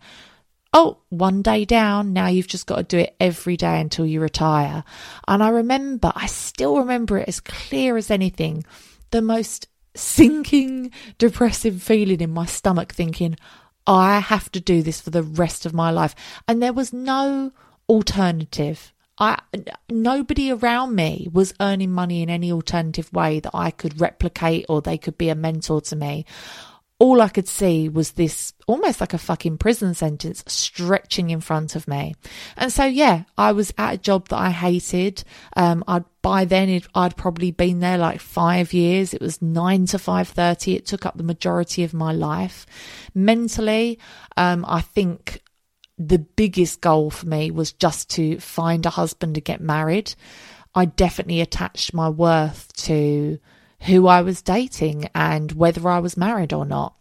Oh, 0.74 1.00
one 1.10 1.42
day 1.42 1.66
down. 1.66 2.14
Now 2.14 2.28
you've 2.28 2.48
just 2.48 2.66
got 2.66 2.78
to 2.78 2.84
do 2.84 2.98
it 3.00 3.16
every 3.20 3.58
day 3.58 3.82
until 3.82 4.06
you 4.06 4.22
retire. 4.22 4.86
And 5.28 5.44
I 5.44 5.50
remember, 5.50 6.14
I 6.16 6.28
still 6.28 6.78
remember 6.78 7.18
it 7.18 7.28
as 7.28 7.42
clear 7.42 7.98
as 7.98 8.10
anything, 8.10 8.64
the 9.10 9.22
most 9.22 9.68
sinking, 9.96 10.92
depressive 11.18 11.84
feeling 11.84 12.22
in 12.22 12.32
my 12.32 12.46
stomach, 12.46 12.94
thinking, 12.94 13.36
I 13.88 14.20
have 14.20 14.52
to 14.52 14.60
do 14.60 14.82
this 14.82 15.02
for 15.02 15.10
the 15.10 15.24
rest 15.24 15.66
of 15.66 15.74
my 15.74 15.92
life. 15.92 16.16
And 16.48 16.62
there 16.62 16.74
was 16.74 16.94
no 16.94 17.52
alternative. 17.90 18.94
I 19.18 19.40
nobody 19.90 20.52
around 20.52 20.96
me 20.96 21.28
was 21.32 21.54
earning 21.60 21.92
money 21.92 22.24
in 22.24 22.30
any 22.30 22.52
alternative 22.52 23.12
way 23.14 23.40
that 23.40 23.52
I 23.54 23.70
could 23.70 24.02
replicate 24.02 24.66
or 24.70 24.82
they 24.82 24.98
could 24.98 25.18
be 25.18 25.30
a 25.30 25.36
mentor 25.36 25.82
to 25.82 25.96
me 25.96 26.26
all 27.02 27.20
I 27.20 27.30
could 27.30 27.48
see 27.48 27.90
was 27.90 28.12
this 28.12 28.54
almost 28.68 29.02
like 29.02 29.16
a 29.16 29.18
fucking 29.18 29.58
prison 29.58 29.96
sentence 29.96 30.44
stretching 30.46 31.32
in 31.32 31.42
front 31.42 31.76
of 31.76 31.88
me. 31.88 32.14
And 32.56 32.72
so, 32.72 32.86
yeah, 32.86 33.24
I 33.36 33.54
was 33.54 33.74
at 33.76 33.96
a 33.96 33.98
job 33.98 34.28
that 34.28 34.38
I 34.38 34.52
hated. 34.52 35.24
Um, 35.58 35.84
I'd 35.88 36.06
by 36.22 36.46
then 36.46 36.70
it, 36.70 36.86
I'd 36.94 37.18
probably 37.18 37.50
been 37.50 37.80
there 37.80 37.98
like 37.98 38.20
five 38.22 38.72
years. 38.72 39.16
It 39.16 39.22
was 39.22 39.42
nine 39.42 39.88
to 39.88 39.98
five 39.98 40.28
thirty. 40.28 40.76
It 40.76 40.86
took 40.86 41.08
up 41.08 41.18
the 41.18 41.24
majority 41.24 41.84
of 41.84 41.92
my 41.92 42.12
life. 42.12 42.68
Mentally, 43.16 43.98
um, 44.38 44.64
I 44.68 44.82
think 44.82 45.42
the 45.98 46.20
biggest 46.20 46.82
goal 46.82 47.10
for 47.10 47.26
me 47.26 47.50
was 47.50 47.74
just 47.74 48.12
to 48.12 48.40
find 48.40 48.86
a 48.86 48.92
husband 48.92 49.34
to 49.34 49.42
get 49.42 49.60
married. 49.60 50.14
I 50.76 50.86
definitely 50.86 51.42
attached 51.42 51.96
my 51.96 52.10
worth 52.10 52.72
to 52.84 53.40
who 53.82 54.08
I 54.08 54.22
was 54.22 54.42
dating 54.42 55.10
and 55.16 55.52
whether 55.52 55.88
I 55.90 56.00
was 56.00 56.18
married 56.18 56.54
or 56.54 56.66
not. 56.66 56.96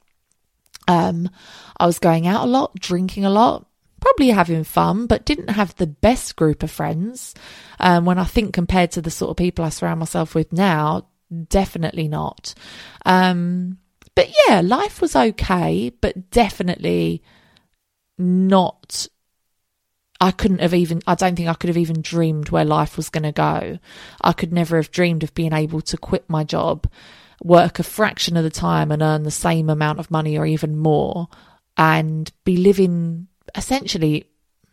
Um, 0.88 1.30
I 1.76 1.86
was 1.86 1.98
going 1.98 2.26
out 2.26 2.44
a 2.44 2.50
lot, 2.50 2.74
drinking 2.74 3.24
a 3.24 3.30
lot, 3.30 3.66
probably 4.00 4.30
having 4.30 4.64
fun, 4.64 5.06
but 5.06 5.24
didn't 5.24 5.50
have 5.50 5.74
the 5.76 5.86
best 5.86 6.36
group 6.36 6.62
of 6.62 6.70
friends. 6.70 7.34
Um, 7.78 8.04
when 8.04 8.18
I 8.18 8.24
think 8.24 8.54
compared 8.54 8.92
to 8.92 9.02
the 9.02 9.10
sort 9.10 9.30
of 9.30 9.36
people 9.36 9.64
I 9.64 9.68
surround 9.68 10.00
myself 10.00 10.34
with 10.34 10.52
now, 10.52 11.06
definitely 11.48 12.08
not. 12.08 12.54
Um, 13.04 13.78
but 14.14 14.32
yeah, 14.48 14.60
life 14.62 15.00
was 15.00 15.14
okay, 15.14 15.92
but 16.00 16.30
definitely 16.30 17.22
not 18.18 19.06
I 20.20 20.32
couldn't 20.32 20.60
have 20.60 20.74
even, 20.74 21.00
I 21.06 21.14
don't 21.14 21.34
think 21.34 21.48
I 21.48 21.54
could 21.54 21.68
have 21.68 21.78
even 21.78 22.02
dreamed 22.02 22.50
where 22.50 22.64
life 22.64 22.96
was 22.96 23.08
going 23.08 23.22
to 23.22 23.32
go. 23.32 23.78
I 24.20 24.32
could 24.32 24.52
never 24.52 24.76
have 24.76 24.90
dreamed 24.90 25.22
of 25.22 25.34
being 25.34 25.54
able 25.54 25.80
to 25.82 25.96
quit 25.96 26.28
my 26.28 26.44
job, 26.44 26.86
work 27.42 27.78
a 27.78 27.82
fraction 27.82 28.36
of 28.36 28.44
the 28.44 28.50
time 28.50 28.92
and 28.92 29.02
earn 29.02 29.22
the 29.22 29.30
same 29.30 29.70
amount 29.70 29.98
of 29.98 30.10
money 30.10 30.36
or 30.36 30.44
even 30.44 30.76
more 30.76 31.28
and 31.76 32.30
be 32.44 32.58
living 32.58 33.28
essentially 33.54 34.26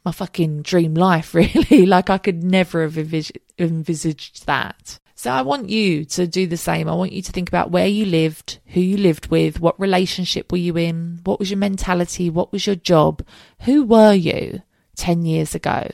my 0.03 0.11
fucking 0.11 0.63
dream 0.63 0.93
life, 0.93 1.33
really. 1.33 1.85
like 1.85 2.09
I 2.09 2.17
could 2.17 2.43
never 2.43 2.81
have 2.81 2.93
envis- 2.93 3.31
envisaged 3.57 4.45
that. 4.45 4.99
So 5.15 5.31
I 5.31 5.41
want 5.41 5.69
you 5.69 6.05
to 6.05 6.27
do 6.27 6.45
the 6.45 6.57
same. 6.57 6.87
I 6.87 6.93
want 6.93 7.11
you 7.11 7.21
to 7.23 7.31
think 7.31 7.49
about 7.49 7.71
where 7.71 7.87
you 7.87 8.05
lived, 8.05 8.59
who 8.67 8.81
you 8.81 8.97
lived 8.97 9.27
with, 9.27 9.59
what 9.59 9.79
relationship 9.79 10.51
were 10.51 10.59
you 10.59 10.77
in, 10.77 11.21
what 11.23 11.39
was 11.39 11.49
your 11.49 11.57
mentality, 11.57 12.29
what 12.29 12.51
was 12.51 12.67
your 12.67 12.75
job, 12.75 13.25
who 13.61 13.83
were 13.83 14.13
you? 14.13 14.61
10 14.97 15.25
years 15.25 15.55
ago 15.55 15.89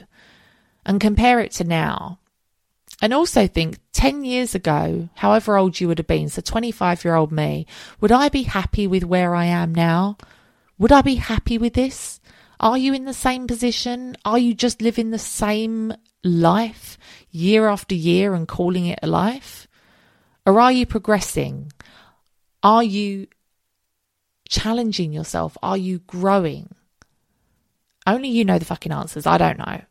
and 0.85 0.99
compare 0.99 1.39
it 1.39 1.51
to 1.53 1.63
now. 1.63 2.19
And 3.01 3.13
also 3.13 3.47
think 3.47 3.79
10 3.93 4.23
years 4.23 4.55
ago, 4.55 5.09
however 5.15 5.57
old 5.57 5.79
you 5.79 5.87
would 5.87 5.97
have 5.97 6.07
been, 6.07 6.29
so 6.29 6.41
25 6.41 7.03
year 7.03 7.15
old 7.15 7.31
me, 7.31 7.67
would 7.99 8.11
I 8.11 8.29
be 8.29 8.43
happy 8.43 8.87
with 8.87 9.03
where 9.03 9.35
I 9.35 9.45
am 9.45 9.73
now? 9.73 10.17
Would 10.77 10.91
I 10.91 11.01
be 11.01 11.15
happy 11.15 11.57
with 11.57 11.73
this? 11.73 12.19
Are 12.59 12.77
you 12.77 12.93
in 12.93 13.05
the 13.05 13.13
same 13.13 13.45
position? 13.45 14.15
Are 14.23 14.39
you 14.39 14.53
just 14.53 14.81
living 14.81 15.11
the 15.11 15.19
same 15.19 15.93
life 16.23 16.97
year 17.29 17.67
after 17.67 17.95
year 17.95 18.33
and 18.33 18.47
calling 18.47 18.85
it 18.85 18.99
a 19.03 19.07
life? 19.07 19.67
Or 20.45 20.59
are 20.59 20.71
you 20.71 20.85
progressing? 20.85 21.71
Are 22.61 22.83
you 22.83 23.27
challenging 24.47 25.11
yourself? 25.11 25.57
Are 25.61 25.77
you 25.77 25.99
growing? 25.99 26.73
Only 28.05 28.29
you 28.29 28.45
know 28.45 28.59
the 28.59 28.65
fucking 28.65 28.91
answers. 28.91 29.25
I 29.25 29.37
don't 29.37 29.59
know. 29.59 29.81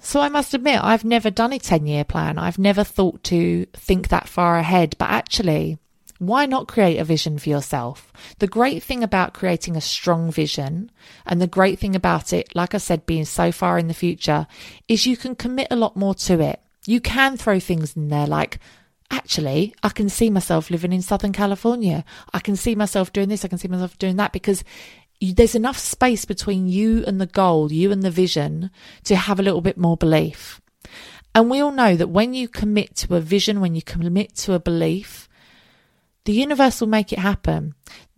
So 0.00 0.20
I 0.20 0.28
must 0.28 0.54
admit, 0.54 0.82
I've 0.82 1.04
never 1.04 1.30
done 1.30 1.52
a 1.52 1.58
10 1.58 1.86
year 1.86 2.04
plan. 2.04 2.38
I've 2.38 2.58
never 2.58 2.84
thought 2.84 3.22
to 3.24 3.66
think 3.72 4.08
that 4.08 4.28
far 4.28 4.56
ahead. 4.56 4.94
But 4.98 5.10
actually, 5.10 5.78
why 6.18 6.46
not 6.46 6.68
create 6.68 6.98
a 6.98 7.04
vision 7.04 7.38
for 7.38 7.48
yourself? 7.48 8.12
The 8.38 8.46
great 8.46 8.82
thing 8.82 9.02
about 9.02 9.34
creating 9.34 9.76
a 9.76 9.80
strong 9.80 10.30
vision 10.30 10.90
and 11.24 11.40
the 11.40 11.46
great 11.46 11.78
thing 11.78 11.96
about 11.96 12.32
it, 12.32 12.54
like 12.54 12.74
I 12.74 12.78
said, 12.78 13.06
being 13.06 13.24
so 13.24 13.52
far 13.52 13.78
in 13.78 13.88
the 13.88 13.94
future 13.94 14.46
is 14.88 15.06
you 15.06 15.16
can 15.16 15.34
commit 15.34 15.68
a 15.70 15.76
lot 15.76 15.96
more 15.96 16.14
to 16.14 16.40
it. 16.40 16.60
You 16.86 17.00
can 17.00 17.36
throw 17.36 17.58
things 17.58 17.96
in 17.96 18.08
there 18.08 18.26
like, 18.26 18.60
actually, 19.10 19.74
I 19.82 19.88
can 19.88 20.08
see 20.08 20.30
myself 20.30 20.70
living 20.70 20.92
in 20.92 21.02
Southern 21.02 21.32
California. 21.32 22.04
I 22.32 22.38
can 22.38 22.56
see 22.56 22.74
myself 22.74 23.12
doing 23.12 23.28
this. 23.28 23.44
I 23.44 23.48
can 23.48 23.58
see 23.58 23.68
myself 23.68 23.98
doing 23.98 24.16
that 24.16 24.32
because 24.32 24.62
there's 25.20 25.54
enough 25.54 25.78
space 25.78 26.24
between 26.24 26.68
you 26.68 27.04
and 27.06 27.20
the 27.20 27.26
goal, 27.26 27.72
you 27.72 27.90
and 27.92 28.02
the 28.02 28.10
vision 28.10 28.70
to 29.04 29.16
have 29.16 29.40
a 29.40 29.42
little 29.42 29.60
bit 29.60 29.78
more 29.78 29.96
belief. 29.96 30.60
And 31.34 31.50
we 31.50 31.60
all 31.60 31.72
know 31.72 31.96
that 31.96 32.08
when 32.08 32.34
you 32.34 32.48
commit 32.48 32.96
to 32.96 33.14
a 33.14 33.20
vision, 33.20 33.60
when 33.60 33.74
you 33.74 33.82
commit 33.82 34.34
to 34.36 34.54
a 34.54 34.58
belief, 34.58 35.28
the 36.24 36.32
universe 36.32 36.80
will 36.80 36.88
make 36.88 37.12
it 37.12 37.18
happen. 37.18 37.74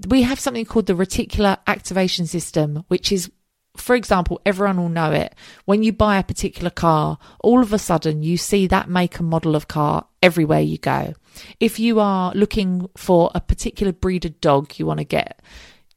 We 0.07 0.23
have 0.23 0.41
something 0.41 0.65
called 0.65 0.87
the 0.87 0.95
reticular 0.95 1.59
activation 1.67 2.27
system, 2.27 2.85
which 2.89 3.13
is, 3.13 3.31
for 3.77 3.95
example, 3.95 4.41
everyone 4.47 4.79
will 4.79 4.89
know 4.89 5.13
it. 5.13 5.35
When 5.65 5.83
you 5.83 5.93
buy 5.93 6.19
a 6.19 6.25
particular 6.25 6.71
car, 6.71 7.19
all 7.41 7.61
of 7.61 7.73
a 7.73 7.79
sudden 7.79 8.23
you 8.23 8.37
see 8.37 8.67
that 8.69 8.89
make 8.89 9.19
and 9.19 9.29
model 9.29 9.57
of 9.57 9.69
car 9.69 10.07
everywhere 10.23 10.61
you 10.61 10.79
go. 10.79 11.15
If 11.61 11.79
you 11.79 12.01
are 12.01 12.33
looking 12.35 12.89
for 12.97 13.31
a 13.35 13.41
particular 13.41 13.93
breed 13.93 14.25
of 14.25 14.41
dog 14.41 14.79
you 14.79 14.87
want 14.87 14.99
to 14.99 15.05
get, 15.05 15.41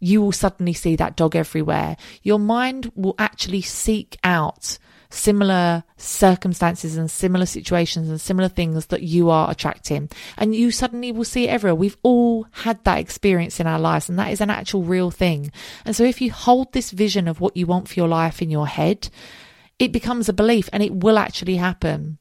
you 0.01 0.21
will 0.21 0.31
suddenly 0.31 0.73
see 0.73 0.97
that 0.97 1.15
dog 1.15 1.35
everywhere. 1.35 1.95
Your 2.23 2.39
mind 2.39 2.91
will 2.95 3.15
actually 3.17 3.61
seek 3.61 4.17
out 4.23 4.77
similar 5.11 5.83
circumstances 5.97 6.97
and 6.97 7.11
similar 7.11 7.45
situations 7.45 8.09
and 8.09 8.19
similar 8.19 8.47
things 8.47 8.87
that 8.87 9.03
you 9.03 9.29
are 9.29 9.51
attracting. 9.51 10.09
And 10.37 10.55
you 10.55 10.71
suddenly 10.71 11.11
will 11.11 11.23
see 11.23 11.45
it 11.47 11.51
everywhere. 11.51 11.75
We've 11.75 11.97
all 12.01 12.47
had 12.51 12.83
that 12.83 12.97
experience 12.97 13.59
in 13.59 13.67
our 13.67 13.79
lives, 13.79 14.09
and 14.09 14.17
that 14.17 14.31
is 14.31 14.41
an 14.41 14.49
actual 14.49 14.83
real 14.83 15.11
thing. 15.11 15.51
And 15.85 15.95
so 15.95 16.03
if 16.03 16.19
you 16.19 16.31
hold 16.31 16.73
this 16.73 16.91
vision 16.91 17.27
of 17.27 17.39
what 17.39 17.55
you 17.55 17.67
want 17.67 17.87
for 17.87 17.93
your 17.93 18.07
life 18.07 18.41
in 18.41 18.49
your 18.49 18.67
head, 18.67 19.09
it 19.77 19.91
becomes 19.91 20.29
a 20.29 20.33
belief 20.33 20.67
and 20.73 20.81
it 20.81 20.95
will 20.95 21.19
actually 21.19 21.57
happen. 21.57 22.17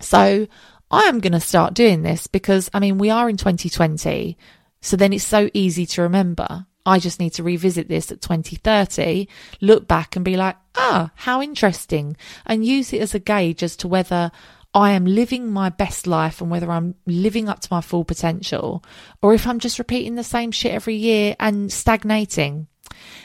So 0.00 0.46
I 0.90 1.02
am 1.04 1.18
going 1.18 1.32
to 1.32 1.40
start 1.40 1.74
doing 1.74 2.02
this 2.02 2.28
because, 2.28 2.70
I 2.72 2.78
mean, 2.78 2.98
we 2.98 3.10
are 3.10 3.28
in 3.28 3.36
2020. 3.36 4.36
So 4.80 4.96
then 4.96 5.12
it's 5.12 5.24
so 5.24 5.48
easy 5.52 5.86
to 5.86 6.02
remember 6.02 6.66
I 6.84 6.98
just 6.98 7.20
need 7.20 7.34
to 7.34 7.42
revisit 7.42 7.88
this 7.88 8.10
at 8.10 8.20
2030, 8.20 9.28
look 9.60 9.86
back 9.86 10.16
and 10.16 10.24
be 10.24 10.36
like, 10.36 10.56
ah, 10.74 11.10
how 11.14 11.40
interesting, 11.40 12.16
and 12.44 12.66
use 12.66 12.92
it 12.92 13.00
as 13.00 13.14
a 13.14 13.20
gauge 13.20 13.62
as 13.62 13.76
to 13.76 13.88
whether 13.88 14.32
I 14.74 14.92
am 14.92 15.04
living 15.04 15.50
my 15.50 15.68
best 15.68 16.06
life 16.06 16.40
and 16.40 16.50
whether 16.50 16.70
I'm 16.70 16.94
living 17.06 17.48
up 17.48 17.60
to 17.60 17.68
my 17.70 17.82
full 17.82 18.04
potential, 18.04 18.82
or 19.20 19.34
if 19.34 19.46
I'm 19.46 19.58
just 19.58 19.78
repeating 19.78 20.14
the 20.14 20.24
same 20.24 20.50
shit 20.50 20.72
every 20.72 20.96
year 20.96 21.36
and 21.38 21.70
stagnating. 21.70 22.66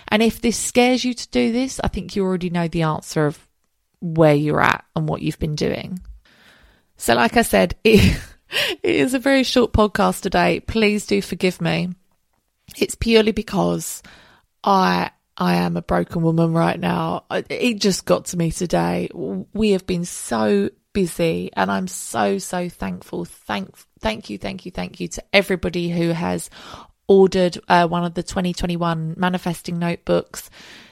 And 0.09 0.21
if 0.21 0.41
this 0.41 0.57
scares 0.57 1.03
you 1.03 1.13
to 1.13 1.29
do 1.29 1.51
this, 1.51 1.79
I 1.83 1.87
think 1.87 2.15
you 2.15 2.23
already 2.23 2.49
know 2.49 2.67
the 2.67 2.83
answer 2.83 3.25
of 3.25 3.39
where 4.01 4.35
you're 4.35 4.61
at 4.61 4.85
and 4.95 5.07
what 5.07 5.21
you've 5.21 5.39
been 5.39 5.55
doing. 5.55 6.01
So, 6.97 7.15
like 7.15 7.37
I 7.37 7.41
said, 7.43 7.75
it, 7.83 8.19
it 8.83 8.95
is 8.95 9.13
a 9.13 9.19
very 9.19 9.43
short 9.43 9.71
podcast 9.71 10.21
today. 10.21 10.59
Please 10.59 11.05
do 11.05 11.21
forgive 11.21 11.61
me. 11.61 11.89
It's 12.75 12.95
purely 12.95 13.31
because 13.31 14.03
I 14.63 15.11
I 15.37 15.55
am 15.55 15.77
a 15.77 15.81
broken 15.81 16.23
woman 16.23 16.53
right 16.53 16.79
now. 16.79 17.25
It 17.31 17.75
just 17.79 18.05
got 18.05 18.25
to 18.25 18.37
me 18.37 18.51
today. 18.51 19.09
We 19.13 19.71
have 19.71 19.85
been 19.85 20.05
so 20.05 20.69
busy 20.93 21.51
and 21.53 21.71
I'm 21.71 21.87
so 21.87 22.39
so 22.39 22.69
thankful. 22.69 23.25
Thank 23.25 23.75
thank 23.99 24.29
you, 24.29 24.37
thank 24.37 24.65
you, 24.65 24.71
thank 24.71 24.99
you 24.99 25.07
to 25.09 25.23
everybody 25.31 25.89
who 25.89 26.09
has 26.09 26.49
ordered 27.07 27.57
uh, 27.69 27.87
one 27.87 28.03
of 28.03 28.15
the 28.15 28.23
2021 28.23 29.13
manifesting 29.17 29.79
notebooks. 29.79 30.49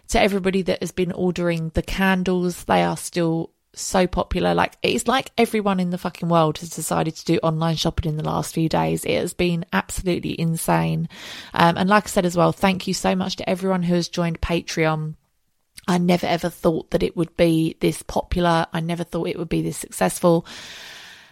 To 0.09 0.21
everybody 0.21 0.61
that 0.61 0.81
has 0.81 0.91
been 0.91 1.11
ordering 1.11 1.69
the 1.73 1.81
candles, 1.81 2.65
they 2.65 2.83
are 2.83 2.95
still 2.95 3.51
so 3.75 4.07
popular. 4.07 4.53
Like 4.53 4.77
it's 4.81 5.07
like 5.07 5.31
everyone 5.37 5.79
in 5.79 5.89
the 5.89 5.97
fucking 5.97 6.29
world 6.29 6.57
has 6.59 6.69
decided 6.69 7.15
to 7.15 7.25
do 7.25 7.37
online 7.43 7.75
shopping 7.75 8.09
in 8.09 8.17
the 8.17 8.23
last 8.23 8.53
few 8.53 8.69
days. 8.69 9.05
It 9.05 9.19
has 9.19 9.33
been 9.33 9.65
absolutely 9.73 10.39
insane. 10.39 11.09
Um, 11.53 11.77
and 11.77 11.89
like 11.89 12.05
I 12.05 12.07
said 12.07 12.25
as 12.25 12.37
well, 12.37 12.51
thank 12.51 12.87
you 12.87 12.93
so 12.93 13.15
much 13.15 13.37
to 13.37 13.49
everyone 13.49 13.83
who 13.83 13.95
has 13.95 14.09
joined 14.09 14.41
Patreon. 14.41 15.15
I 15.87 15.97
never 15.97 16.25
ever 16.25 16.49
thought 16.49 16.91
that 16.91 17.03
it 17.03 17.15
would 17.15 17.37
be 17.37 17.77
this 17.79 18.01
popular. 18.01 18.65
I 18.73 18.79
never 18.79 19.03
thought 19.03 19.27
it 19.27 19.37
would 19.37 19.49
be 19.49 19.61
this 19.61 19.77
successful. 19.77 20.45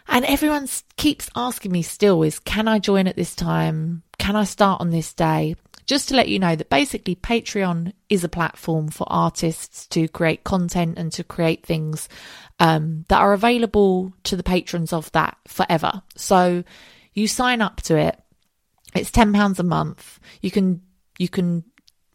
And 0.08 0.26
everyone 0.26 0.68
keeps 0.98 1.30
asking 1.36 1.72
me 1.72 1.82
still 1.82 2.24
is, 2.24 2.40
can 2.40 2.68
I 2.68 2.80
join 2.80 3.08
at 3.08 3.16
this 3.16 3.36
time? 3.36 4.04
Can 4.20 4.36
I 4.36 4.44
start 4.44 4.82
on 4.82 4.90
this 4.90 5.14
day? 5.14 5.56
Just 5.86 6.10
to 6.10 6.16
let 6.16 6.30
you 6.30 6.40
know 6.40 6.56
that 6.56 6.70
basically 6.70 7.16
Patreon 7.16 7.94
is 8.10 8.24
a 8.24 8.30
platform 8.30 8.90
for 8.90 9.06
artists 9.10 9.88
to 9.88 10.08
create 10.08 10.44
content 10.44 10.98
and 10.98 11.12
to 11.14 11.24
create 11.24 11.66
things 11.66 12.10
um, 12.60 13.06
that 13.10 13.20
are 13.20 13.34
available 13.34 14.14
to 14.24 14.36
the 14.36 14.44
patrons 14.44 14.94
of 14.94 15.12
that 15.12 15.38
forever. 15.48 16.02
So 16.16 16.64
you 17.14 17.28
sign 17.28 17.62
up 17.62 17.82
to 17.84 17.98
it. 17.98 18.20
It's 18.96 19.12
ten 19.12 19.34
pounds 19.34 19.60
a 19.60 19.64
month. 19.64 20.20
You 20.42 20.52
can 20.52 20.82
you 21.18 21.30
can 21.30 21.64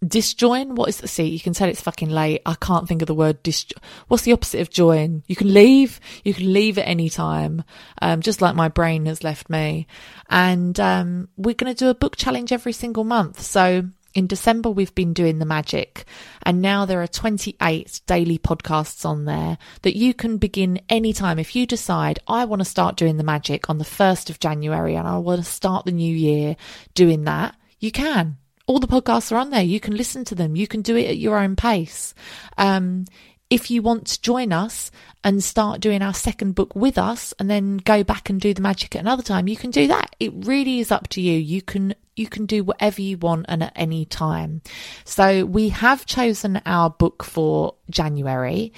disjoin? 0.04 0.74
What 0.74 0.88
is 0.88 0.98
the 0.98 1.08
see 1.08 1.24
you 1.24 1.40
can 1.40 1.52
tell 1.52 1.68
it's 1.68 1.80
fucking 1.80 2.11
late. 2.11 2.42
I 2.46 2.54
can't 2.54 2.87
think 2.87 3.02
of 3.02 3.06
the 3.06 3.14
word 3.14 3.42
dis 3.42 3.66
what's 4.08 4.22
the 4.22 4.32
opposite 4.32 4.61
of 4.61 4.70
join? 4.70 5.22
You 5.26 5.37
can 5.37 5.52
leave 5.52 6.00
you 6.24 6.34
can 6.34 6.52
leave 6.52 6.78
at 6.78 6.88
any 6.88 7.11
time 7.11 7.64
um, 8.00 8.20
just 8.20 8.40
like 8.40 8.54
my 8.54 8.68
brain 8.68 9.06
has 9.06 9.24
left 9.24 9.50
me. 9.50 9.87
And 10.30 10.78
um, 10.78 11.28
we're 11.37 11.54
going 11.54 11.74
to 11.74 11.78
do 11.78 11.90
a 11.90 11.94
book 11.94 12.16
challenge 12.16 12.52
every 12.52 12.72
single 12.72 13.04
month. 13.04 13.40
So 13.40 13.88
in 14.14 14.26
December, 14.26 14.70
we've 14.70 14.94
been 14.94 15.12
doing 15.12 15.38
the 15.38 15.44
magic, 15.44 16.04
and 16.42 16.62
now 16.62 16.87
there 16.87 17.02
are 17.02 17.06
28 17.06 18.00
daily 18.06 18.38
podcasts 18.38 19.04
on 19.04 19.26
there 19.26 19.58
that 19.82 19.96
you 19.96 20.14
can 20.14 20.38
begin 20.38 20.80
anytime. 20.88 21.38
If 21.38 21.54
you 21.54 21.66
decide, 21.66 22.18
I 22.26 22.46
want 22.46 22.61
to 22.61 22.64
start 22.64 22.96
doing 22.96 23.18
the 23.18 23.22
magic 23.22 23.68
on 23.68 23.78
the 23.78 23.84
1st 23.84 24.30
of 24.30 24.40
January 24.40 24.96
and 24.96 25.06
I 25.06 25.18
want 25.18 25.44
to 25.44 25.48
start 25.48 25.84
the 25.84 25.92
new 25.92 26.12
year 26.12 26.56
doing 26.94 27.24
that, 27.24 27.54
you 27.78 27.92
can 27.92 28.38
all 28.68 28.78
the 28.78 28.87
podcasts 28.87 29.33
are 29.33 29.38
on 29.38 29.50
there. 29.50 29.62
You 29.62 29.81
can 29.81 29.96
listen 29.96 30.24
to 30.26 30.35
them. 30.35 30.54
You 30.54 30.68
can 30.68 30.83
do 30.83 30.94
it 30.94 31.07
at 31.07 31.16
your 31.16 31.38
own 31.38 31.57
pace. 31.57 32.14
Um, 32.59 33.07
if 33.50 33.70
you 33.70 33.81
want 33.81 34.07
to 34.09 34.20
join 34.20 34.52
us 34.52 34.90
and 35.24 35.42
start 35.42 35.81
doing 35.81 36.02
our 36.02 36.12
second 36.12 36.54
book 36.54 36.76
with 36.76 36.98
us 36.98 37.33
and 37.38 37.48
then 37.48 37.78
go 37.78 38.04
back 38.04 38.28
and 38.28 38.38
do 38.38 38.52
the 38.52 38.61
magic 38.61 38.94
at 38.94 39.00
another 39.00 39.22
time, 39.22 39.48
you 39.48 39.57
can 39.57 39.70
do 39.70 39.87
that. 39.87 40.14
It 40.20 40.33
really 40.35 40.81
is 40.81 40.92
up 40.92 41.09
to 41.09 41.22
you. 41.22 41.38
You 41.38 41.62
can 41.62 41.94
you 42.14 42.26
can 42.26 42.44
do 42.46 42.62
whatever 42.62 43.00
you 43.00 43.16
want 43.16 43.46
and 43.48 43.62
at 43.62 43.72
any 43.74 44.04
time. 44.04 44.61
So 45.04 45.46
we 45.46 45.70
have 45.70 46.04
chosen 46.04 46.61
our 46.66 46.90
book 46.90 47.24
for 47.24 47.76
January. 47.88 48.74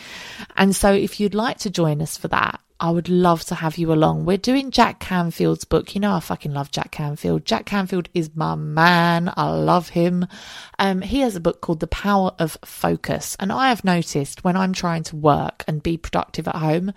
And 0.57 0.77
so 0.77 0.93
if 0.93 1.19
you'd 1.19 1.35
like 1.35 1.59
to 1.61 1.71
join 1.71 2.01
us 2.01 2.17
for 2.17 2.29
that, 2.29 2.61
I 2.81 2.91
would 2.91 3.11
love 3.11 3.45
to 3.45 3.55
have 3.55 3.77
you 3.77 3.93
along. 3.93 4.25
We're 4.25 4.39
doing 4.39 4.71
Jack 4.71 5.01
Canfield's 5.01 5.65
book. 5.65 5.95
You 5.95 6.01
know, 6.01 6.15
I 6.15 6.21
fucking 6.21 6.53
love 6.53 6.71
Jack 6.71 6.91
Canfield. 6.93 7.45
Jack 7.45 7.67
Canfield 7.67 8.09
is 8.15 8.31
my 8.35 8.55
man. 8.55 9.31
I 9.37 9.51
love 9.51 9.91
him. 9.91 10.27
Um, 10.79 11.03
he 11.03 11.21
has 11.21 11.37
a 11.37 11.41
book 11.41 11.61
called 11.61 11.81
The 11.81 11.87
Power 11.87 12.33
of 12.39 12.57
Focus. 12.65 13.37
And 13.39 13.53
I 13.53 13.69
have 13.69 13.85
noticed 13.85 14.45
when 14.45 14.57
I'm 14.57 14.73
trying 14.73 15.03
to 15.05 15.17
work 15.17 15.63
and 15.69 15.83
be 15.83 15.99
productive 15.99 16.49
at 16.49 16.57
home, 16.57 16.95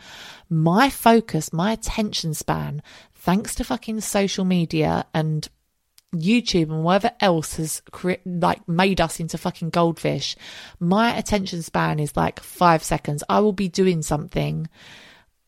my 0.49 0.89
focus, 0.89 1.51
my 1.51 1.73
attention 1.73 2.33
span, 2.33 2.81
thanks 3.13 3.53
to 3.55 3.65
fucking 3.65 3.99
social 3.99 4.45
media 4.45 5.05
and 5.13 5.49
YouTube 6.15 6.71
and 6.71 6.83
whatever 6.83 7.11
else 7.19 7.57
has 7.57 7.81
cre- 7.91 8.13
like 8.25 8.65
made 8.69 9.01
us 9.01 9.19
into 9.19 9.37
fucking 9.37 9.71
goldfish, 9.71 10.37
my 10.79 11.13
attention 11.17 11.61
span 11.61 11.99
is 11.99 12.15
like 12.15 12.39
five 12.39 12.83
seconds. 12.83 13.21
I 13.27 13.41
will 13.41 13.51
be 13.51 13.67
doing 13.67 14.01
something 14.01 14.69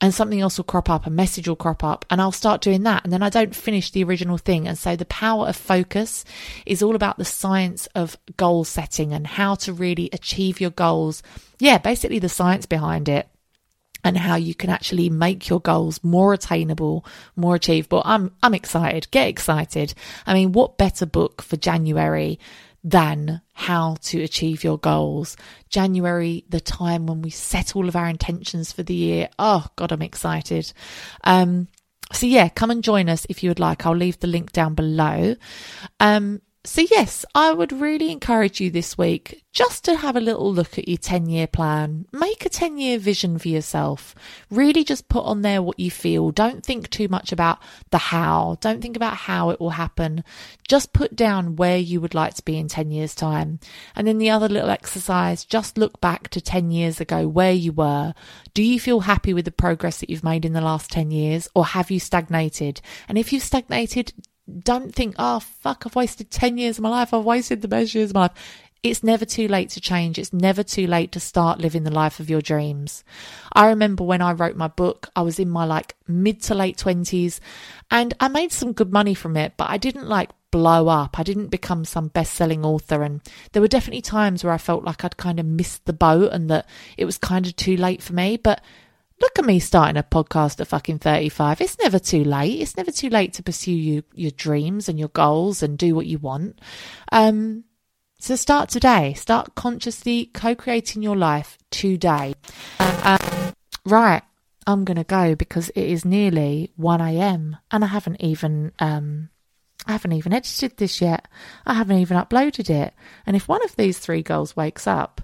and 0.02 0.14
something 0.14 0.42
else 0.42 0.58
will 0.58 0.66
crop 0.66 0.90
up, 0.90 1.06
a 1.06 1.10
message 1.10 1.48
will 1.48 1.56
crop 1.56 1.84
up, 1.84 2.06
and 2.10 2.22
I'll 2.22 2.32
start 2.32 2.62
doing 2.62 2.84
that. 2.84 3.04
And 3.04 3.14
then 3.14 3.24
I 3.24 3.30
don't 3.30 3.56
finish 3.56 3.92
the 3.92 4.04
original 4.04 4.38
thing. 4.38 4.68
And 4.68 4.78
so 4.78 4.96
the 4.96 5.06
power 5.06 5.48
of 5.48 5.56
focus 5.56 6.26
is 6.66 6.84
all 6.84 6.96
about 6.96 7.18
the 7.18 7.26
science 7.26 7.88
of 7.96 8.18
goal 8.36 8.66
setting 8.66 9.14
and 9.14 9.26
how 9.26 9.56
to 9.56 9.74
really 9.74 10.10
achieve 10.12 10.60
your 10.60 10.72
goals. 10.72 11.24
Yeah, 11.60 11.78
basically 11.78 12.20
the 12.20 12.30
science 12.30 12.66
behind 12.66 13.08
it 13.08 13.30
and 14.04 14.18
how 14.18 14.36
you 14.36 14.54
can 14.54 14.70
actually 14.70 15.10
make 15.10 15.50
your 15.50 15.62
goals 15.62 16.04
more 16.04 16.34
attainable, 16.34 17.06
more 17.36 17.56
achievable. 17.56 18.02
I'm 18.06 18.32
I'm 18.44 18.54
excited. 18.54 19.10
Get 19.12 19.30
excited. 19.30 19.94
I 20.28 20.34
mean, 20.34 20.52
what 20.52 20.78
better 20.78 21.06
book 21.06 21.42
for 21.42 21.56
January 21.56 22.40
than 22.84 23.42
how 23.58 23.96
to 24.02 24.22
achieve 24.22 24.66
your 24.66 24.78
goals. 24.78 25.38
January, 25.70 26.44
the 26.50 26.60
time 26.60 27.08
when 27.08 27.22
we 27.22 27.30
set 27.30 27.74
all 27.74 27.88
of 27.88 27.96
our 27.96 28.08
intentions 28.08 28.74
for 28.74 28.84
the 28.84 28.94
year. 28.94 29.30
Oh, 29.40 29.66
God, 29.78 29.94
I'm 29.94 30.02
excited. 30.02 30.74
Um, 31.24 31.70
so 32.12 32.26
yeah, 32.26 32.50
come 32.50 32.70
and 32.70 32.84
join 32.84 33.08
us 33.08 33.26
if 33.30 33.42
you 33.42 33.50
would 33.50 33.60
like. 33.60 33.86
I'll 33.86 33.96
leave 33.96 34.20
the 34.20 34.28
link 34.28 34.52
down 34.52 34.76
below. 34.76 35.36
Um, 36.02 36.42
so, 36.66 36.82
yes, 36.90 37.26
I 37.34 37.54
would 37.54 37.72
really 37.72 38.12
encourage 38.12 38.60
you 38.60 38.70
this 38.70 38.98
week 38.98 39.44
just 39.54 39.86
to 39.86 39.96
have 39.96 40.16
a 40.16 40.22
little 40.22 40.52
look 40.52 40.78
at 40.78 40.88
your 40.88 40.98
10 40.98 41.30
year 41.30 41.48
plan. 41.48 42.06
Make 42.12 42.46
a 42.46 42.50
10 42.50 42.78
year 42.78 43.00
vision 43.00 43.40
for 43.40 43.48
yourself. 43.48 44.14
Really 44.50 44.84
just 44.84 45.08
put 45.08 45.24
on 45.24 45.44
there 45.44 45.62
what 45.62 45.80
you 45.80 45.90
feel. 45.90 46.32
Don't 46.32 46.66
think 46.66 46.90
too 46.90 47.08
much 47.08 47.32
about 47.32 47.60
the 47.92 47.98
how. 47.98 48.58
Don't 48.60 48.82
think 48.82 48.96
about 48.96 49.16
how 49.16 49.52
it 49.52 49.60
will 49.62 49.72
happen. 49.72 50.24
Just 50.68 50.92
put 50.92 51.16
down 51.16 51.56
where 51.56 51.78
you 51.78 52.02
would 52.02 52.14
like 52.14 52.34
to 52.34 52.44
be 52.44 52.58
in 52.58 52.68
10 52.68 52.92
years' 52.92 53.16
time. 53.16 53.60
And 53.96 54.08
then 54.08 54.18
the 54.18 54.32
other 54.32 54.50
little 54.50 54.70
exercise, 54.70 55.46
just 55.46 55.78
look 55.78 56.02
back 56.02 56.30
to 56.30 56.42
10 56.42 56.72
years 56.72 57.00
ago 57.00 57.28
where 57.28 57.54
you 57.54 57.72
were. 57.72 58.14
Do 58.54 58.64
you 58.64 58.80
feel 58.80 59.02
happy 59.02 59.34
with 59.34 59.46
the 59.46 59.52
progress 59.52 60.00
that 60.00 60.10
you've 60.10 60.24
made 60.24 60.46
in 60.46 60.54
the 60.54 60.62
last 60.62 60.92
10 60.92 61.12
years 61.12 61.48
or 61.56 61.66
have 61.66 61.92
you 61.92 62.00
stagnated? 62.00 62.82
And 63.08 63.18
if 63.18 63.32
you've 63.32 63.44
stagnated, 63.44 64.12
don't 64.60 64.94
think, 64.94 65.16
oh, 65.18 65.40
fuck, 65.40 65.84
I've 65.86 65.96
wasted 65.96 66.30
10 66.32 66.58
years 66.58 66.78
of 66.78 66.84
my 66.84 66.90
life. 66.90 67.14
I've 67.14 67.24
wasted 67.24 67.62
the 67.62 67.68
best 67.68 67.96
years 67.96 68.12
of 68.12 68.16
my 68.16 68.22
life. 68.22 68.62
It's 68.84 69.04
never 69.04 69.26
too 69.26 69.48
late 69.48 69.70
to 69.72 69.82
change. 69.82 70.20
It's 70.20 70.32
never 70.32 70.62
too 70.62 70.86
late 70.86 71.12
to 71.14 71.20
start 71.20 71.60
living 71.60 71.84
the 71.84 71.92
life 71.92 72.20
of 72.20 72.30
your 72.30 72.42
dreams. 72.42 73.04
I 73.52 73.70
remember 73.70 74.04
when 74.04 74.22
I 74.22 74.34
wrote 74.34 74.56
my 74.56 74.68
book, 74.68 75.10
I 75.16 75.24
was 75.24 75.40
in 75.40 75.50
my 75.50 75.66
like 75.66 75.96
mid 76.08 76.42
to 76.44 76.54
late 76.54 76.78
20s 76.78 77.40
and 77.90 78.14
I 78.20 78.28
made 78.28 78.52
some 78.52 78.74
good 78.74 78.94
money 78.94 79.16
from 79.16 79.38
it, 79.38 79.54
but 79.58 79.72
I 79.72 79.78
didn't 79.78 80.08
like 80.08 80.30
blow 80.52 80.88
up. 80.88 81.20
I 81.20 81.24
didn't 81.24 81.48
become 81.48 81.84
some 81.84 82.10
best 82.10 82.34
selling 82.34 82.64
author. 82.64 83.02
And 83.02 83.22
there 83.52 83.62
were 83.62 83.68
definitely 83.68 84.04
times 84.04 84.44
where 84.44 84.54
I 84.54 84.60
felt 84.60 84.84
like 84.84 85.04
I'd 85.04 85.18
kind 85.18 85.40
of 85.40 85.48
missed 85.48 85.86
the 85.86 85.92
boat 85.92 86.32
and 86.32 86.50
that 86.52 86.70
it 86.96 87.06
was 87.06 87.18
kind 87.18 87.48
of 87.48 87.56
too 87.56 87.76
late 87.78 88.04
for 88.04 88.14
me. 88.14 88.38
But 88.38 88.62
Look 89.22 89.40
at 89.40 89.46
me 89.46 89.60
starting 89.60 89.98
a 89.98 90.04
podcast 90.04 90.60
at 90.60 90.68
fucking 90.68 91.00
35. 91.00 91.62
It's 91.62 91.80
never 91.80 92.00
too 92.00 92.24
late. 92.24 92.62
It's 92.62 92.76
never 92.76 92.92
too 92.92 93.10
late 93.10 93.34
to 93.34 93.44
pursue 93.44 93.72
you, 93.72 94.04
your 94.14 94.32
dreams 94.32 94.90
and 94.90 95.00
your 95.00 95.10
goals 95.10 95.64
and 95.64 95.78
do 95.78 95.96
what 95.96 96.06
you 96.06 96.18
want. 96.18 96.60
Um, 97.12 97.64
so 98.20 98.36
start 98.36 98.70
today. 98.70 99.14
Start 99.14 99.56
consciously 99.56 100.26
co-creating 100.34 101.02
your 101.02 101.16
life 101.16 101.58
today. 101.72 102.34
Um, 102.80 103.54
right. 103.86 104.24
I'm 104.68 104.84
going 104.84 104.98
to 104.98 105.04
go 105.04 105.36
because 105.36 105.70
it 105.70 105.84
is 105.84 106.06
nearly 106.06 106.72
1 106.76 107.00
a.m. 107.00 107.58
and 107.72 107.84
I 107.84 107.88
haven't 107.88 108.22
even, 108.22 108.72
um, 108.80 109.30
I 109.86 109.92
haven't 109.92 110.14
even 110.14 110.34
edited 110.34 110.78
this 110.78 111.02
yet. 111.02 111.28
I 111.66 111.76
haven't 111.76 112.00
even 112.00 112.18
uploaded 112.18 112.70
it. 112.70 112.94
And 113.26 113.36
if 113.36 113.48
one 113.48 113.64
of 113.64 113.76
these 113.76 114.00
three 114.00 114.24
girls 114.24 114.56
wakes 114.56 114.88
up, 114.88 115.22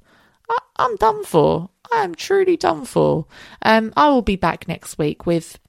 I'm 0.75 0.95
done 0.95 1.23
for. 1.23 1.69
I 1.91 2.03
am 2.03 2.15
truly 2.15 2.57
done 2.57 2.85
for. 2.85 3.25
Um, 3.61 3.93
I 3.97 4.09
will 4.09 4.21
be 4.21 4.35
back 4.35 4.67
next 4.67 4.97
week 4.97 5.25
with 5.25 5.59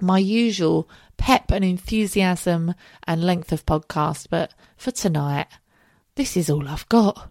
my 0.00 0.18
usual 0.18 0.88
pep 1.16 1.50
and 1.50 1.64
enthusiasm 1.64 2.74
and 3.06 3.24
length 3.24 3.52
of 3.52 3.66
podcast, 3.66 4.28
but 4.30 4.54
for 4.76 4.90
tonight, 4.90 5.46
this 6.14 6.36
is 6.36 6.48
all 6.50 6.68
I've 6.68 6.88
got. 6.88 7.30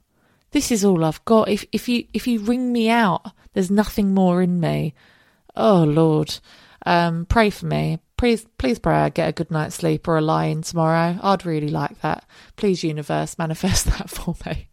This 0.51 0.71
is 0.71 0.83
all 0.85 1.03
I've 1.03 1.23
got. 1.25 1.49
If 1.49 1.65
if 1.71 1.89
you 1.89 2.05
if 2.13 2.27
you 2.27 2.39
ring 2.39 2.71
me 2.71 2.89
out, 2.89 3.31
there's 3.53 3.71
nothing 3.71 4.13
more 4.13 4.41
in 4.41 4.59
me. 4.59 4.93
Oh 5.55 5.83
Lord, 5.83 6.39
um, 6.85 7.25
pray 7.25 7.49
for 7.49 7.65
me. 7.65 7.99
Please, 8.17 8.45
please 8.57 8.79
pray 8.79 8.95
I 8.95 9.09
get 9.09 9.29
a 9.29 9.33
good 9.33 9.51
night's 9.51 9.75
sleep 9.75 10.07
or 10.07 10.17
a 10.17 10.21
lie 10.21 10.45
in 10.45 10.63
tomorrow. 10.63 11.19
I'd 11.21 11.45
really 11.45 11.69
like 11.69 12.01
that. 12.01 12.25
Please, 12.55 12.83
universe, 12.83 13.37
manifest 13.37 13.85
that 13.97 14.09
for 14.09 14.35
me. 14.45 14.69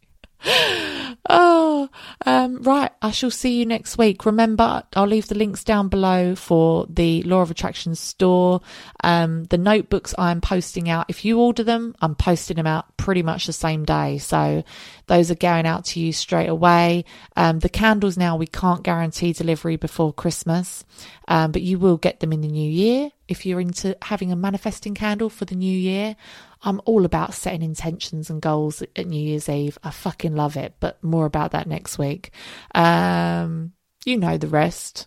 Oh, 1.29 1.89
um, 2.27 2.63
right. 2.63 2.91
I 3.01 3.11
shall 3.11 3.31
see 3.31 3.59
you 3.59 3.67
next 3.67 3.99
week. 3.99 4.27
Remember, 4.27 4.83
I'll 4.95 5.07
leave 5.07 5.29
the 5.29 5.35
links 5.35 5.65
down 5.65 5.89
below 5.89 6.35
for 6.35 6.87
the 6.89 7.23
Law 7.23 7.41
of 7.41 7.51
Attraction 7.51 7.95
store. 7.95 8.61
Um, 9.03 9.45
the 9.45 9.59
notebooks 9.59 10.15
I'm 10.19 10.41
posting 10.41 10.89
out, 10.89 11.07
if 11.09 11.25
you 11.25 11.41
order 11.41 11.65
them, 11.65 11.95
I'm 12.01 12.15
posting 12.15 12.57
them 12.57 12.67
out 12.67 12.97
pretty 12.97 13.23
much 13.23 13.47
the 13.47 13.53
same 13.53 13.85
day. 13.85 14.19
So 14.19 14.65
those 15.07 15.31
are 15.31 15.37
going 15.37 15.67
out 15.67 15.85
to 15.87 16.01
you 16.01 16.13
straight 16.13 16.49
away. 16.49 17.05
Um, 17.37 17.59
the 17.59 17.69
candles 17.69 18.17
now, 18.17 18.37
we 18.37 18.47
can't 18.47 18.83
guarantee 18.83 19.33
delivery 19.33 19.77
before 19.77 20.13
Christmas, 20.13 20.85
um, 21.29 21.53
but 21.53 21.63
you 21.63 21.79
will 21.79 21.97
get 21.97 22.21
them 22.21 22.33
in 22.33 22.41
the 22.41 22.49
new 22.49 22.71
year. 22.71 23.11
If 23.29 23.47
you're 23.47 23.61
into 23.61 23.97
having 24.03 24.33
a 24.33 24.37
manifesting 24.37 24.95
candle 24.95 25.31
for 25.31 25.47
the 25.47 25.55
new 25.55 25.77
year, 25.77 26.17
I'm 26.65 26.81
all 26.87 27.05
about 27.05 27.35
setting 27.35 27.63
intentions 27.63 28.31
and 28.31 28.41
goals 28.41 28.83
at 28.83 29.07
New 29.07 29.21
Year's 29.21 29.51
Eve. 29.51 29.79
I 29.85 29.91
fucking 29.91 30.35
love 30.35 30.57
it, 30.57 30.75
but 30.81 31.03
more 31.05 31.27
about 31.27 31.53
that 31.53 31.69
next 31.69 31.99
week. 31.99 32.31
Um, 32.75 33.73
you 34.07 34.17
know 34.17 34.39
the 34.39 34.49
rest. 34.49 35.07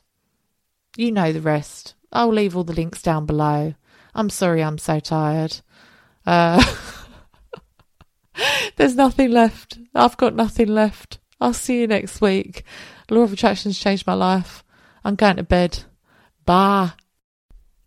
You 0.96 1.12
know 1.12 1.34
the 1.34 1.42
rest. 1.42 1.96
I'll 2.14 2.32
leave 2.32 2.56
all 2.56 2.64
the 2.64 2.74
links 2.74 3.02
down 3.02 3.26
below. 3.26 3.74
I'm 4.14 4.30
sorry 4.30 4.64
I'm 4.64 4.78
so 4.78 5.00
tired. 5.00 5.62
Uh, 6.28 6.64
there's 8.76 8.96
nothing 8.96 9.32
left. 9.32 9.80
I've 9.96 10.18
got 10.18 10.36
nothing 10.36 10.68
left. 10.68 11.20
I'll 11.42 11.54
see 11.54 11.82
you 11.82 11.88
next 11.88 12.22
week. 12.22 12.64
Law 13.10 13.22
of 13.22 13.34
Attraction's 13.34 13.80
changed 13.80 14.06
my 14.06 14.14
life. 14.14 14.64
I'm 15.04 15.16
going 15.16 15.38
to 15.38 15.44
bed. 15.44 15.84
Bye. 16.46 16.92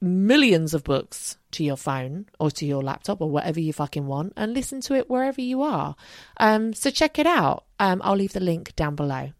millions 0.00 0.74
of 0.74 0.84
books 0.84 1.36
to 1.52 1.64
your 1.64 1.76
phone 1.76 2.26
or 2.38 2.50
to 2.52 2.66
your 2.66 2.82
laptop 2.82 3.20
or 3.20 3.30
whatever 3.30 3.60
you 3.60 3.72
fucking 3.72 4.06
want 4.06 4.32
and 4.36 4.54
listen 4.54 4.80
to 4.82 4.94
it 4.94 5.10
wherever 5.10 5.40
you 5.40 5.62
are. 5.62 5.96
Um, 6.38 6.72
so 6.72 6.90
check 6.90 7.18
it 7.18 7.26
out. 7.26 7.64
Um, 7.78 8.00
I'll 8.04 8.16
leave 8.16 8.32
the 8.32 8.40
link 8.40 8.74
down 8.76 8.96
below. 8.96 9.32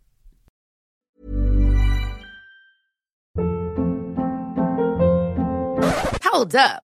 Hold 6.22 6.54
up. 6.54 6.82